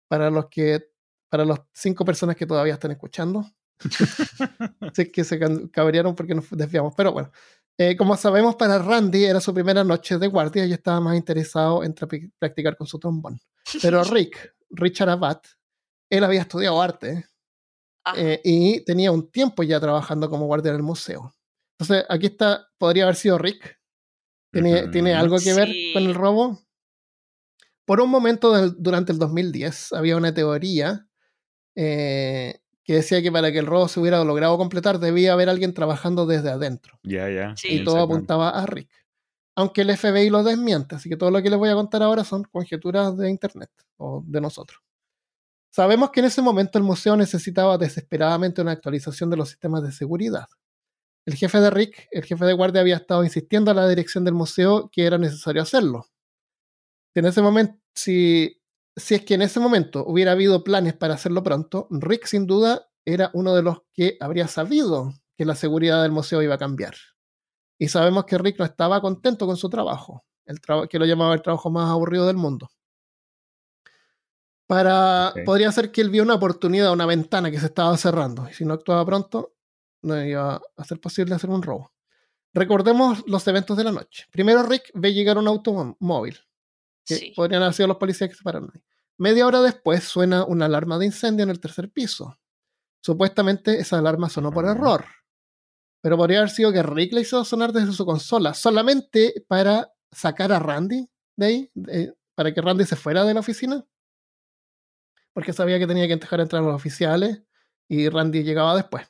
[0.07, 0.89] Para los que,
[1.29, 3.45] para las cinco personas que todavía están escuchando,
[4.93, 5.39] sé que se
[5.71, 7.31] cabrearon porque nos desviamos, pero bueno.
[7.77, 11.83] Eh, como sabemos, para Randy era su primera noche de guardia y estaba más interesado
[11.83, 11.95] en
[12.37, 13.39] practicar con su trombón.
[13.81, 15.41] Pero Rick, Richard Abad,
[16.09, 17.25] él había estudiado arte
[18.15, 21.33] eh, y tenía un tiempo ya trabajando como guardia en el museo.
[21.79, 23.79] Entonces, aquí está, podría haber sido Rick.
[24.51, 24.89] ¿Tiene.
[24.89, 25.91] ¿tiene algo que ver Sí.
[25.93, 26.59] con el robo?
[27.85, 31.07] Por un momento del- durante el 2010 había una teoría
[31.75, 32.59] eh,
[32.91, 36.25] que decía que para que el robo se hubiera logrado completar debía haber alguien trabajando
[36.25, 36.99] desde adentro.
[37.03, 37.55] Ya, ya.
[37.55, 37.69] Sí.
[37.69, 38.89] Y todo apuntaba a Rick.
[39.55, 42.25] Aunque el FBI lo desmiente, así que todo lo que les voy a contar ahora
[42.25, 44.81] son conjeturas de internet o de nosotros.
[45.69, 49.93] Sabemos que en ese momento el museo necesitaba desesperadamente una actualización de los sistemas de
[49.93, 50.47] seguridad.
[51.25, 54.33] El jefe de Rick, el jefe de guardia, había estado insistiendo a la dirección del
[54.33, 56.07] museo que era necesario hacerlo.
[57.15, 58.60] En ese momento, si,
[58.95, 62.89] si es que en ese momento hubiera habido planes para hacerlo pronto, Rick sin duda
[63.05, 66.95] era uno de los que habría sabido que la seguridad del museo iba a cambiar.
[67.79, 71.41] Y sabemos que Rick no estaba contento con su trabajo, el que lo llamaba el
[71.41, 72.69] trabajo más aburrido del mundo.
[74.67, 75.33] Para.
[75.45, 78.65] Podría ser que él vio una oportunidad, una ventana que se estaba cerrando, y si
[78.65, 79.55] no actuaba pronto,
[80.03, 81.91] no iba a ser posible hacer un robo.
[82.53, 84.27] Recordemos los eventos de la noche.
[84.31, 86.39] Primero Rick ve llegar un automóvil,
[87.05, 87.33] que Sí.
[87.35, 88.81] podrían haber sido los policías que se pararon ahí.
[89.17, 92.37] Media hora después suena una alarma de incendio en el tercer piso.
[93.03, 94.73] Supuestamente esa alarma sonó por Ajá.
[94.75, 95.05] error.
[96.01, 100.51] Pero podría haber sido que Rick la hizo sonar desde su consola, solamente para sacar
[100.51, 103.85] a Randy de ahí, de- para que Randy se fuera de la oficina.
[105.33, 107.41] Porque sabía que tenía que dejar entrar a los oficiales
[107.87, 109.07] y Randy llegaba después.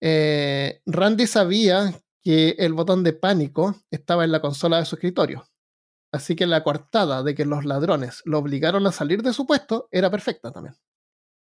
[0.00, 5.44] Eh, Randy sabía que el botón de pánico estaba en la consola de su escritorio.
[6.12, 9.88] Así que la coartada de que los ladrones lo obligaron a salir de su puesto
[9.90, 10.74] era perfecta también.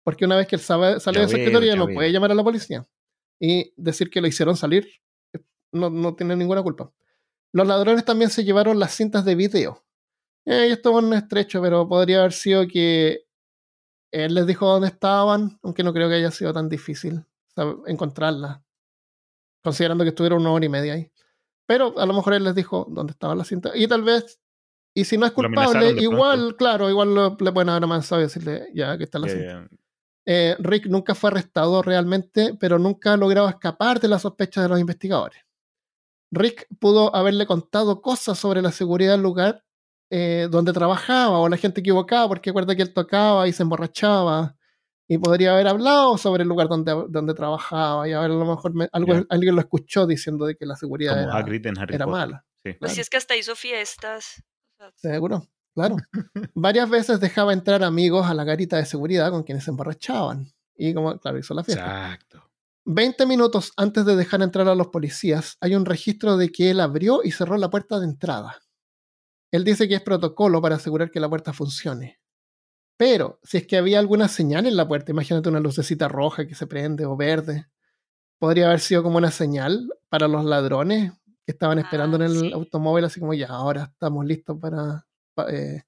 [0.02, 2.86] Porque una vez que él Ya de su escritorio no puede llamar a la policía.
[3.40, 4.88] Y decir que lo hicieron salir
[5.32, 5.40] eh,
[5.72, 6.92] no, no tiene ninguna culpa.
[7.52, 9.84] Los ladrones también se llevaron las cintas de video.
[10.46, 13.26] Eh, esto es un estrecho, pero podría haber sido que
[14.12, 17.24] él les dijo dónde estaban, aunque no creo que haya sido tan difícil
[17.86, 18.64] encontrarla,
[19.62, 21.10] considerando que estuvieron una hora y media ahí.
[21.66, 23.72] Pero a lo mejor él les dijo dónde estaba la cinta.
[23.74, 24.40] Y tal vez,
[24.94, 29.04] y si no es culpable, igual, claro, igual le pueden haber y decirle, ya, que
[29.04, 29.68] está la cinta.
[30.26, 34.68] Eh, Rick nunca fue arrestado realmente, pero nunca ha logrado escapar de las sospechas de
[34.68, 35.42] los investigadores.
[36.30, 39.64] Rick pudo haberle contado cosas sobre la seguridad del lugar
[40.10, 44.56] eh, donde trabajaba o la gente equivocada, porque recuerda que él tocaba y se emborrachaba
[45.08, 48.44] y podría haber hablado sobre el lugar donde, donde trabajaba y a ver a lo
[48.44, 48.72] mejor
[49.28, 52.44] alguien lo escuchó diciendo de que la seguridad era, mala.
[52.78, 54.42] Pues si es que hasta hizo fiestas.
[54.96, 55.96] Seguro, claro.
[56.54, 60.52] Varias veces dejaba entrar amigos a la garita de seguridad con quienes se emborrachaban.
[60.76, 61.84] Y como, claro, hizo la fiesta.
[61.84, 62.50] Exacto.
[62.86, 66.80] Veinte minutos antes de dejar entrar a los policías, hay un registro de que él
[66.80, 68.60] abrió y cerró la puerta de entrada.
[69.50, 72.20] Él dice que es protocolo para asegurar que la puerta funcione.
[72.96, 76.54] Pero si es que había alguna señal en la puerta, imagínate una lucecita roja que
[76.54, 77.66] se prende o verde,
[78.38, 81.12] podría haber sido como una señal para los ladrones
[81.44, 85.06] que estaban esperando en ah, el automóvil, así como ya, ahora estamos listos para
[85.48, 85.82] eh,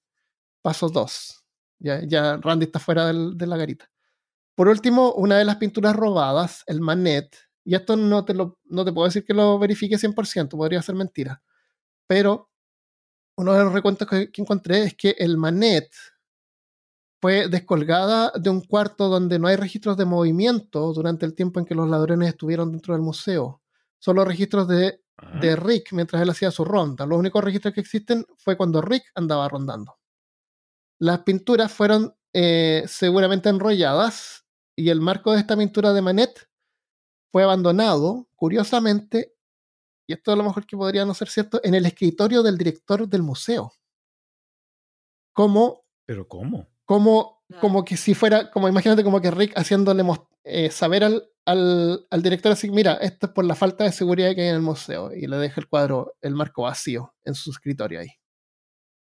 [0.62, 1.44] paso 2.
[1.78, 3.90] Ya, ya Randy está fuera de la garita.
[4.54, 8.84] Por último, una de las pinturas robadas, el Manet, y esto no te, lo, no
[8.84, 11.42] te puedo decir que lo verifique 100%, podría ser mentira,
[12.07, 12.50] pero
[13.36, 15.90] uno de los recuentos que encontré es que el Manet
[17.20, 21.66] fue descolgada de un cuarto donde no hay registros de movimiento durante el tiempo en
[21.66, 23.62] que los ladrones estuvieron dentro del museo.
[23.98, 25.00] Solo registros de,
[25.41, 25.57] de.
[25.57, 27.07] Rick mientras él hacía su ronda.
[27.07, 29.99] Los únicos registros que existen fue cuando Rick andaba rondando.
[30.99, 36.49] Las pinturas fueron eh, seguramente enrolladas y el marco de esta pintura de Manet
[37.33, 39.35] fue abandonado, curiosamente,
[40.07, 43.09] y esto a lo mejor que podría no ser cierto, en el escritorio del director
[43.09, 43.73] del museo.
[45.33, 45.85] Como.
[46.07, 46.69] ¿Pero cómo?
[46.87, 50.03] como, como que si fuera, como imagínate como que Rick haciéndole
[50.45, 54.34] eh, saber al, al, al, director así, mira, esto es por la falta de seguridad
[54.34, 57.51] que hay en el museo, y le deja el cuadro, el marco vacío en su
[57.51, 58.09] escritorio ahí.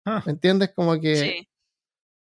[0.05, 0.21] Ah.
[0.25, 0.71] ¿Me entiendes?
[0.75, 1.15] Como que...
[1.15, 1.47] Sí.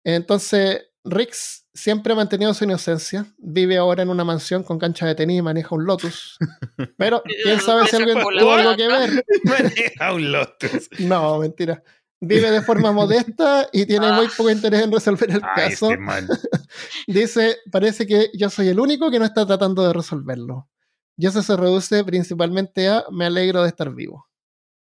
[0.03, 1.33] Entonces, Rick
[1.73, 5.41] siempre ha mantenido su inocencia, vive ahora en una mansión con cancha de tenis y
[5.41, 6.37] maneja un Lotus.
[6.97, 9.23] Pero quién sabe si alguien tuvo algo que ver.
[9.43, 10.89] Maneja un Lotus.
[10.99, 11.83] No, mentira
[12.21, 14.31] vive de forma modesta y tiene muy ah.
[14.35, 15.89] poco interés en resolver el caso.
[17.07, 20.69] Dice, parece que yo soy el único que no está tratando de resolverlo.
[21.17, 24.29] Y eso se reduce principalmente a me alegro de estar vivo.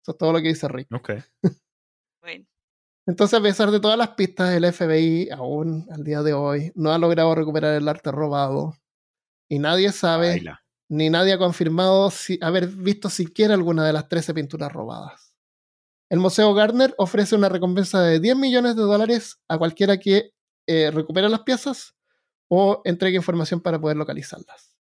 [0.03, 0.89] Eso es todo lo que dice Rick.
[0.93, 1.11] Ok.
[3.07, 6.93] Entonces, a pesar de todas las pistas, el FBI aún al día de hoy no
[6.93, 8.76] ha logrado recuperar el arte robado.
[9.49, 10.43] Y nadie sabe,
[10.89, 15.26] ni nadie ha confirmado si, haber visto siquiera alguna de las 13 pinturas robadas.
[16.09, 20.33] El Museo Gardner ofrece una recompensa de 10 millones de dólares a cualquiera que
[20.67, 21.97] eh, recupere las piezas
[22.49, 24.77] o entregue información para poder localizarlas.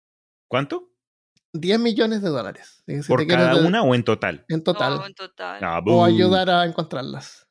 [0.49, 0.91] ¿Cuánto?
[1.53, 2.83] 10 millones de dólares.
[3.07, 4.45] ¿Por cada una o en total?
[4.49, 5.03] En total.
[5.07, 5.62] en total.
[5.62, 7.47] Ah, o ayudar a encontrarlas.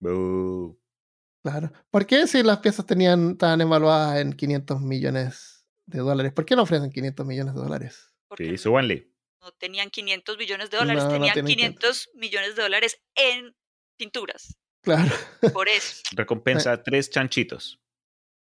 [0.00, 1.72] Claro.
[1.90, 6.32] ¿Por qué si las piezas tenían, estaban evaluadas en 500 millones de dólares?
[6.32, 8.14] ¿Por qué no ofrecen 500 millones de dólares?
[8.36, 9.10] Sí, súbanle
[9.40, 13.54] no tenían 500 millones de dólares, tenían 500 millones de dólares en
[13.96, 14.56] pinturas.
[14.82, 15.10] Claro.
[15.52, 16.02] Por eso.
[16.12, 17.80] Recompensa tres chanchitos.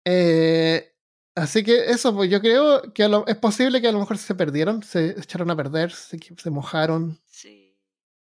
[0.04, 0.94] Eh,
[1.34, 4.82] así que eso, pues yo creo que es posible que a lo mejor se perdieron,
[4.82, 7.20] se echaron a perder, se, se mojaron.
[7.26, 7.78] Sí.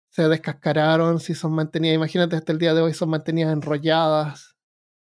[0.09, 4.55] Se descascararon, si son mantenidas, imagínate hasta el día de hoy son mantenidas enrolladas.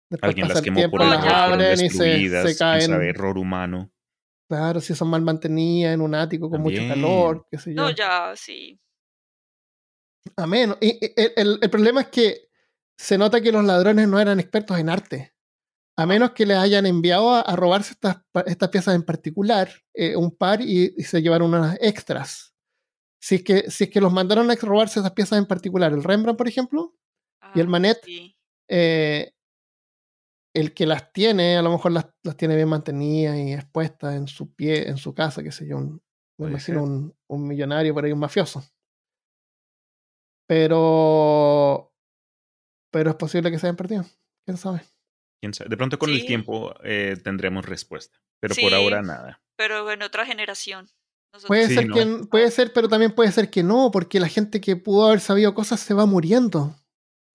[0.09, 2.91] Después Alguien las quemó por las abren y se, se caen.
[2.91, 3.91] error humano.
[4.47, 7.81] Claro, si son mal mantenidas en un ático con mucho calor, qué sé yo.
[7.81, 8.79] No, ya, sí.
[10.35, 10.77] A menos.
[10.81, 10.99] Y,
[11.35, 12.49] el, el, problema es que
[12.97, 15.33] se nota que los ladrones no eran expertos en arte.
[15.97, 20.35] A menos que les hayan enviado a, robarse estas, estas, piezas en particular, eh, un
[20.35, 22.53] par, y, se llevaron unas extras.
[23.19, 26.03] Si es, que, si es que los mandaron a robarse esas piezas en particular, el
[26.03, 26.95] Rembrandt, por ejemplo,
[27.55, 28.01] y el ah, Manet,
[28.67, 29.34] eh,
[30.55, 34.27] el que las tiene, a lo mejor las, las, tiene bien mantenidas y expuestas en
[34.27, 36.01] su pie, en su casa, qué sé yo, un,
[36.37, 38.63] un, un, millonario por ahí, un mafioso.
[40.47, 41.93] Pero,
[42.89, 44.05] pero es posible que se hayan perdido.
[44.45, 44.81] ¿Quién sabe?
[45.41, 45.69] ¿Quién sabe?
[45.69, 49.43] De pronto con el tiempo eh, tendremos respuesta, pero por ahora nada.
[49.57, 50.87] Pero en otra generación.
[51.47, 54.77] Puede ser que, puede ser, pero también puede ser que no, porque la gente que
[54.77, 56.73] pudo haber sabido cosas se va muriendo.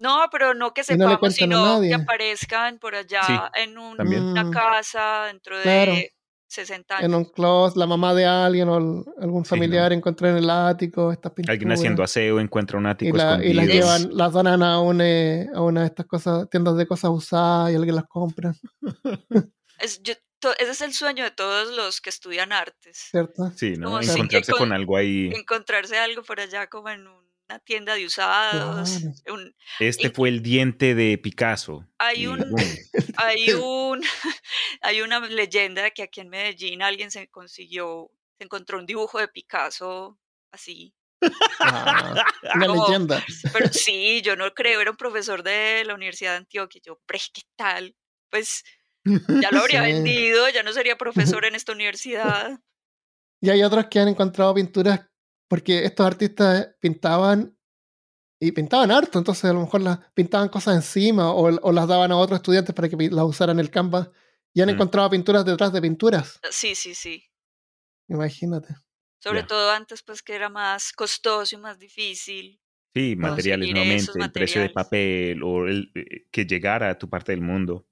[0.00, 6.10] No, pero no que sepamos, sino que aparezcan por allá en una casa dentro de
[6.48, 7.04] 60 años.
[7.04, 11.32] En un closet, la mamá de alguien o algún familiar encuentra en el ático estas
[11.32, 11.54] pinturas.
[11.54, 15.04] Alguien haciendo aseo encuentra un ático y, la, y las llevan, las donan a una,
[15.54, 18.52] a una de estas cosas, tiendas de cosas usadas y alguien las compra.
[19.78, 20.14] es, yo
[20.58, 23.08] ese es el sueño de todos los que estudian artes.
[23.10, 23.50] ¿Cierto?
[23.54, 23.90] Sí, ¿no?
[23.90, 25.30] Como si- Encontrarse con- con algo ahí.
[25.34, 27.06] Encontrarse algo por allá como en
[27.50, 28.90] una tienda de usados.
[29.24, 29.34] Claro.
[29.34, 31.84] un- Este y- fue el diente de Picasso.
[31.98, 32.38] hay un,
[33.16, 34.02] hay un,
[34.82, 39.18] hay una leyenda de que aquí en Medellín alguien se consiguió, se encontró un dibujo
[39.18, 40.18] de Picasso
[40.52, 40.94] así.
[41.58, 42.24] Ah,
[42.54, 43.22] una Como- leyenda.
[43.52, 46.80] Pero sí, yo no creo, era un profesor de la Universidad de Antioquia.
[46.84, 47.94] Yo, "Bre, ¿qué tal?
[48.30, 48.62] Pues
[49.04, 49.92] ya lo habría Sí.
[49.92, 52.58] vendido, ya no sería profesor en esta universidad.
[53.42, 55.00] Y hay otros que han encontrado pinturas
[55.50, 57.58] porque estos artistas pintaban
[58.38, 62.12] y pintaban harto, entonces a lo mejor las pintaban cosas encima o, o las daban
[62.12, 64.08] a otros estudiantes para que las usaran en el Canvas
[64.54, 64.72] y han Mm.
[64.74, 66.38] encontrado pinturas detrás de pinturas.
[66.50, 67.24] Sí, sí, sí.
[68.08, 68.74] Imagínate.
[69.22, 72.60] Sobre todo antes, pues que era más costoso y más difícil.
[72.94, 74.72] Sí, materiales nuevamente, esos el precio de materiales.
[74.72, 77.86] papel o el, eh, que llegara a tu parte del mundo.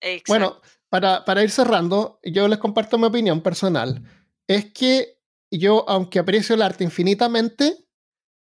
[0.00, 0.32] Exacto.
[0.32, 4.02] Bueno, para, para ir cerrando, yo les comparto mi opinión personal.
[4.48, 5.19] Es que
[5.58, 7.86] yo, aunque aprecio el arte infinitamente,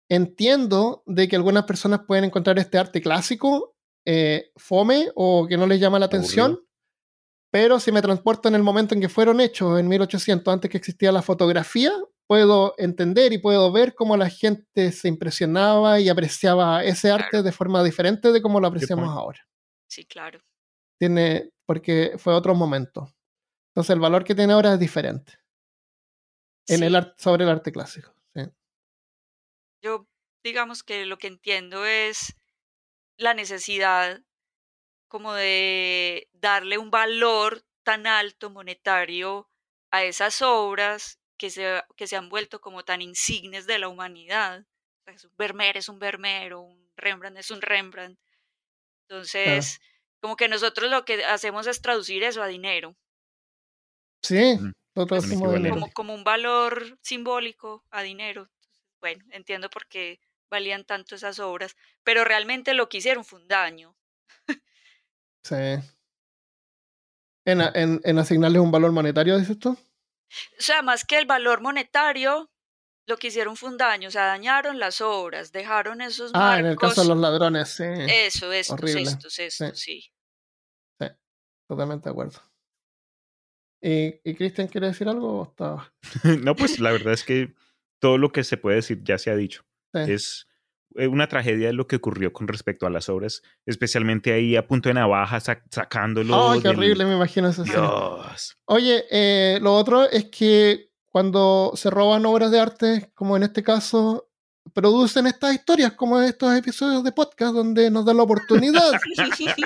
[0.09, 3.75] entiendo de que algunas personas pueden encontrar este arte clásico
[4.05, 6.51] eh, fome o que no les llama la atención.
[6.51, 6.69] Aburrido.
[7.51, 10.77] Pero si me transporto en el momento en que fueron hechos, en 1800, antes que
[10.77, 11.91] existía la fotografía,
[12.27, 17.51] puedo entender y puedo ver cómo la gente se impresionaba y apreciaba ese arte de
[17.51, 19.49] forma diferente de como lo apreciamos ahora
[19.89, 20.39] sí, claro.
[20.97, 23.13] tiene, porque fue otro momento.
[23.73, 25.33] Entonces el valor que tiene ahora es diferente
[26.69, 26.85] en Sí.
[26.85, 28.13] el art- sobre el arte clásico.
[28.35, 28.43] sí.
[29.81, 30.07] Yo,
[30.43, 32.35] digamos que lo que entiendo es
[33.17, 34.21] la necesidad
[35.09, 39.49] como de darle un valor tan alto monetario
[39.91, 44.61] a esas obras que se, que se han vuelto como tan insignes de la humanidad.
[44.61, 48.19] O sea, es un Vermeer es un Vermeer, o un Rembrandt es un Rembrandt.
[49.09, 49.79] Entonces,
[50.21, 52.97] como que nosotros lo que hacemos es traducir eso a dinero,
[54.23, 54.57] Sí,
[54.93, 58.49] Como, como un valor simbólico a dinero.
[58.99, 60.19] Bueno, entiendo por qué
[60.49, 63.95] valían tanto esas obras, pero realmente lo que hicieron fue un daño.
[65.43, 65.55] Sí.
[67.45, 69.71] En, en, en asignarles un valor monetario, dices tú.
[69.71, 72.51] O sea, más que el valor monetario,
[73.07, 76.67] lo que hicieron fue un daño, o sea, dañaron las obras, dejaron esos Ah, en
[76.67, 77.83] el caso de los ladrones, sí.
[77.85, 80.11] Eso, estos, horrible, estos, estos, sí.
[81.67, 82.41] Totalmente de acuerdo.
[83.81, 85.39] ¿Y, y Cristian quiere decir algo?
[85.39, 85.91] o está-
[86.43, 87.53] no, pues la verdad es que
[87.99, 89.63] todo lo que se puede decir ya se ha dicho.
[90.05, 90.11] Sí.
[90.11, 90.47] Es
[90.97, 94.87] eh, una tragedia lo que ocurrió con respecto a las obras, especialmente ahí a punto
[94.89, 96.51] de navaja, sac- sacándolo.
[96.51, 97.65] Ay, qué del- horrible, me imagino escena.
[97.71, 98.55] Dios.
[98.65, 103.63] Oye, eh, lo otro es que cuando se roban obras de arte, como en este
[103.63, 104.29] caso,
[104.73, 108.91] producen estas historias, como estos episodios de podcast, donde nos dan la oportunidad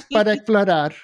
[0.10, 0.96] para explorar.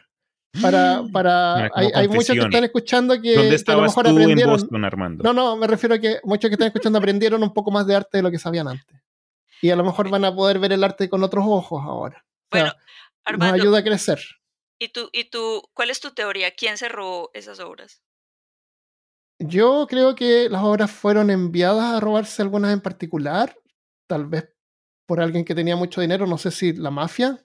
[0.62, 3.82] Para, para, Mira, como hay, hay muchos que están escuchando que, ¿Dónde que a lo
[3.84, 4.54] mejor tú en aprendieron.
[4.54, 5.24] Boston, Armando?
[5.24, 7.96] No, no, me refiero a que muchos que están escuchando aprendieron un poco más de
[7.96, 9.02] arte de lo que sabían antes.
[9.62, 12.26] Y a lo mejor van a poder ver el arte con otros ojos ahora.
[12.52, 12.78] O sea, Bueno, nos
[13.26, 14.20] Armando, ayuda a crecer.
[14.80, 16.52] ¿y tú, ¿y tú, cuál es tu teoría?
[16.52, 18.02] ¿Quién se robó esas obras?
[19.38, 23.56] Yo creo que las obras fueron enviadas a robarse algunas en particular,
[24.08, 24.50] tal vez
[25.06, 27.44] por alguien que tenía mucho dinero, no sé si la mafia.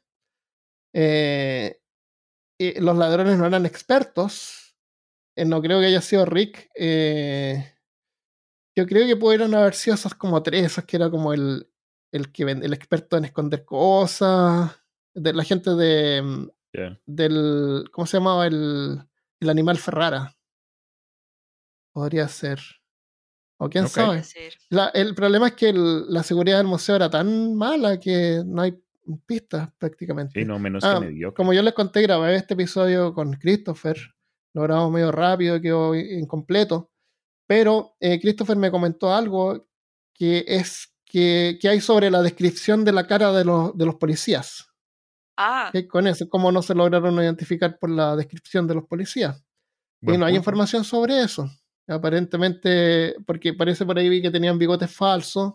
[0.92, 1.80] Eh,
[2.58, 4.76] y los ladrones no eran expertos.
[5.36, 6.70] Eh, no creo que haya sido Rick.
[6.74, 7.72] Eh,
[8.76, 11.68] yo creo que pudieron haber sido esos como tres, esos que era como el,
[12.12, 14.72] el que ven- el experto en esconder cosas,
[15.14, 16.48] de la gente de mm,
[17.06, 19.00] del ¿cómo se llamaba el,
[19.40, 20.36] el animal Ferrara?
[21.92, 22.60] Podría ser.
[23.60, 23.90] O quién Ok.
[23.90, 24.22] sabe.
[24.70, 28.62] La- el problema es que el- la seguridad del museo era tan mala que no
[28.62, 28.76] hay
[29.26, 30.40] pistas prácticamente.
[30.40, 31.36] Sí, no, menos Ah, que mediocre.
[31.36, 33.96] Como yo les conté, grabé este episodio con Christopher.
[34.54, 36.90] Lo grabamos medio rápido, quedó i- incompleto.
[37.46, 39.66] Pero eh, Christopher me comentó algo
[40.14, 43.96] que es que, que hay sobre la descripción de la cara de los, de los
[43.96, 44.66] policías.
[45.36, 46.28] Ah, ¿Qué con eso?
[46.28, 49.44] ¿Cómo no se lograron identificar por la descripción de los policías?
[50.00, 51.48] Buen y no hay información sobre eso.
[51.88, 55.54] Aparentemente, porque parece por ahí vi que tenían bigotes falsos,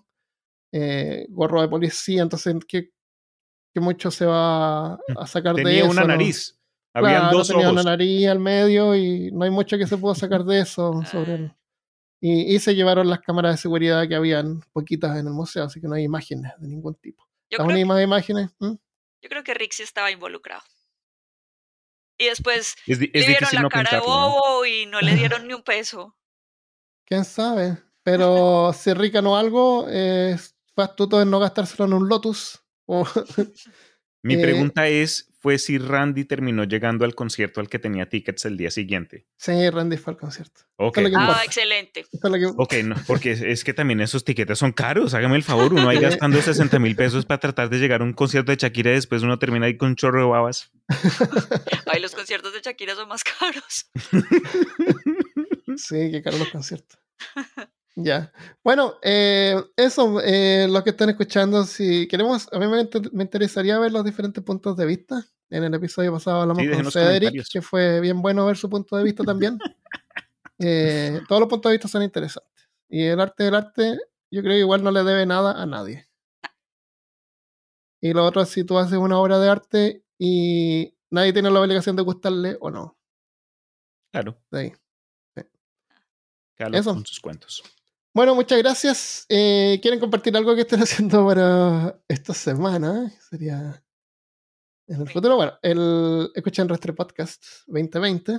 [0.72, 2.92] eh, gorro de policía, entonces, ¿qué,
[3.74, 5.92] qué mucho se va a sacar de Tenía eso?
[5.92, 6.08] una no?
[6.08, 6.56] nariz.
[6.94, 7.74] Habían Claro, dos tenía ojos.
[7.74, 11.36] una nariz al medio y no hay mucho que se pueda sacar de eso sobre
[11.36, 11.54] él.
[12.22, 15.80] Y, y se llevaron las cámaras de seguridad que habían poquitas en el museo, así
[15.80, 17.26] que no hay imágenes de ningún tipo.
[17.50, 18.74] creo, que, únicas imágenes, ¿Mm?
[19.22, 20.62] yo creo que Rick sí estaba involucrado.
[22.18, 24.14] Y después Es, le es dieron difícil la no cara de pensarlo.
[24.22, 24.30] ¿no?
[24.32, 26.18] bobo y no le dieron ni un peso.
[27.06, 27.78] quién sabe.
[28.04, 30.36] Pero si Rick ganó algo, eh,
[30.76, 32.62] fue astuto en no gastárselo en un Lotus
[32.92, 33.06] o,
[34.22, 38.44] Mi Eh, pregunta es, fue si Randy terminó llegando al concierto al que tenía tickets
[38.44, 39.28] el día siguiente.
[39.38, 40.64] Sí, Randy fue al concierto.
[40.78, 41.44] Es Ah, importa.
[41.46, 42.00] excelente.
[42.02, 45.14] Es que- ok, no, porque es, es que también esos tiquetes son caros.
[45.14, 46.04] Hágame el favor, uno ahí Sí.
[46.22, 49.22] gastando 60 mil pesos para tratar de llegar a un concierto de Shakira y después
[49.24, 50.70] uno termina ahí con un chorro de babas.
[51.86, 53.90] Ay, los conciertos de Shakira son más caros.
[55.78, 57.00] Sí, que caro los conciertos.
[57.96, 58.32] Ya.
[58.64, 63.24] Bueno, eh, eso, eh, los que están escuchando, si queremos, a mí me, inter- me
[63.24, 65.26] interesaría ver los diferentes puntos de vista.
[65.50, 68.96] En el episodio pasado hablamos Sí, con Cedric, que fue bien bueno ver su punto
[68.96, 69.58] de vista también.
[70.62, 72.52] Eh, todos los puntos de vista son interesantes.
[72.90, 73.98] Y el arte del arte,
[74.30, 76.10] yo creo que igual no le debe nada a nadie.
[78.02, 81.62] Y lo otro es si tú haces una obra de arte y nadie tiene la
[81.62, 82.98] obligación de gustarle o no.
[84.12, 84.74] Claro, De ahí.
[86.56, 86.94] Carlos Eso.
[86.94, 87.64] con sus cuentos.
[88.20, 89.26] Bueno, muchas gracias.
[89.30, 93.10] Eh, ¿Quieren compartir algo que estén haciendo para esta semana?
[93.30, 93.82] Sería
[94.90, 95.38] en el futuro.
[95.38, 98.38] Bueno, el escuchen Restre Podcast 2020.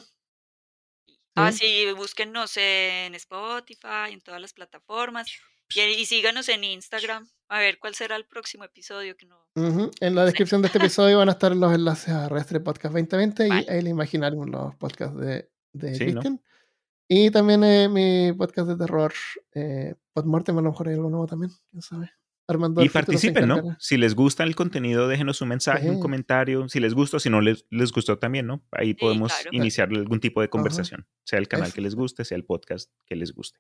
[1.35, 1.87] Ah, Sí.
[1.97, 5.29] búsquennos en Spotify, en todas las plataformas.
[5.75, 7.27] Y, y síganos en Instagram.
[7.49, 9.49] A ver cuál será el próximo episodio que no.
[9.55, 13.47] En la descripción de este episodio van a estar los enlaces a Restre Podcast 2020
[13.47, 13.79] y Vale.
[13.79, 16.21] el Imaginarium, los podcasts de, de Sí, ¿no?
[17.13, 19.13] Y también eh, mi podcast de terror,
[19.53, 22.13] eh, Podmortem, a lo mejor hay algo nuevo también, quién sabe.
[22.47, 23.77] Armando Y participen, ¿no?
[23.81, 26.69] Si les gusta el contenido, déjenos un mensaje, un comentario.
[26.69, 28.63] Si les gusta, si no les, les gustó también, ¿no?
[28.73, 29.51] Ahí podemos claro.
[29.53, 31.75] iniciar algún tipo de conversación, sea el canal Eso.
[31.77, 33.59] que les guste, sea el podcast que les guste.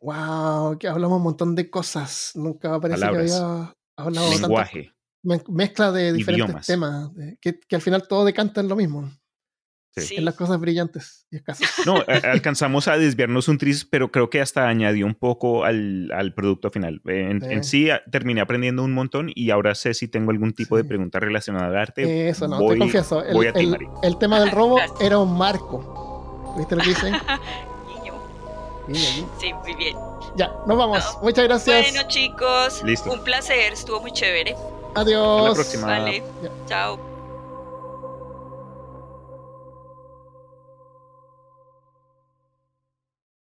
[0.00, 2.32] wow, que hablamos un montón de cosas.
[2.34, 3.30] Nunca parece Palabras.
[3.32, 4.92] que había hablado Lenguaje.
[5.22, 6.66] me- mezcla de diferentes Idiomas.
[6.66, 9.10] temas, que al final todo decanta en lo mismo,
[9.96, 10.16] Sí.
[10.16, 11.70] En las cosas brillantes y escasas.
[11.86, 16.34] No, alcanzamos a desviarnos un tris, pero creo que hasta añadió un poco al, al
[16.34, 17.00] producto final.
[17.06, 20.76] En, en sí, a- terminé aprendiendo un montón y ahora sé si tengo algún tipo
[20.76, 22.28] de pregunta relacionada al arte.
[22.28, 23.24] Eso no, voy- te confieso.
[23.24, 23.72] El, voy a ti,
[24.02, 25.00] el- tema del robo Gracias.
[25.00, 26.54] era un marco.
[26.58, 27.10] ¿Viste lo que dice?
[27.10, 27.22] Niño.
[28.88, 29.28] Niña, niña.
[29.40, 29.96] Sí, muy bien.
[30.36, 31.18] Ya, nos vamos.
[31.22, 31.90] Muchas gracias.
[31.92, 33.10] Bueno, chicos, Listo.
[33.12, 33.72] un placer.
[33.72, 34.54] Estuvo muy chévere.
[34.94, 35.38] Adiós.
[35.38, 35.86] Hasta la próxima.
[35.86, 36.22] Vale.
[36.42, 36.50] Ya.
[36.66, 37.15] Chao.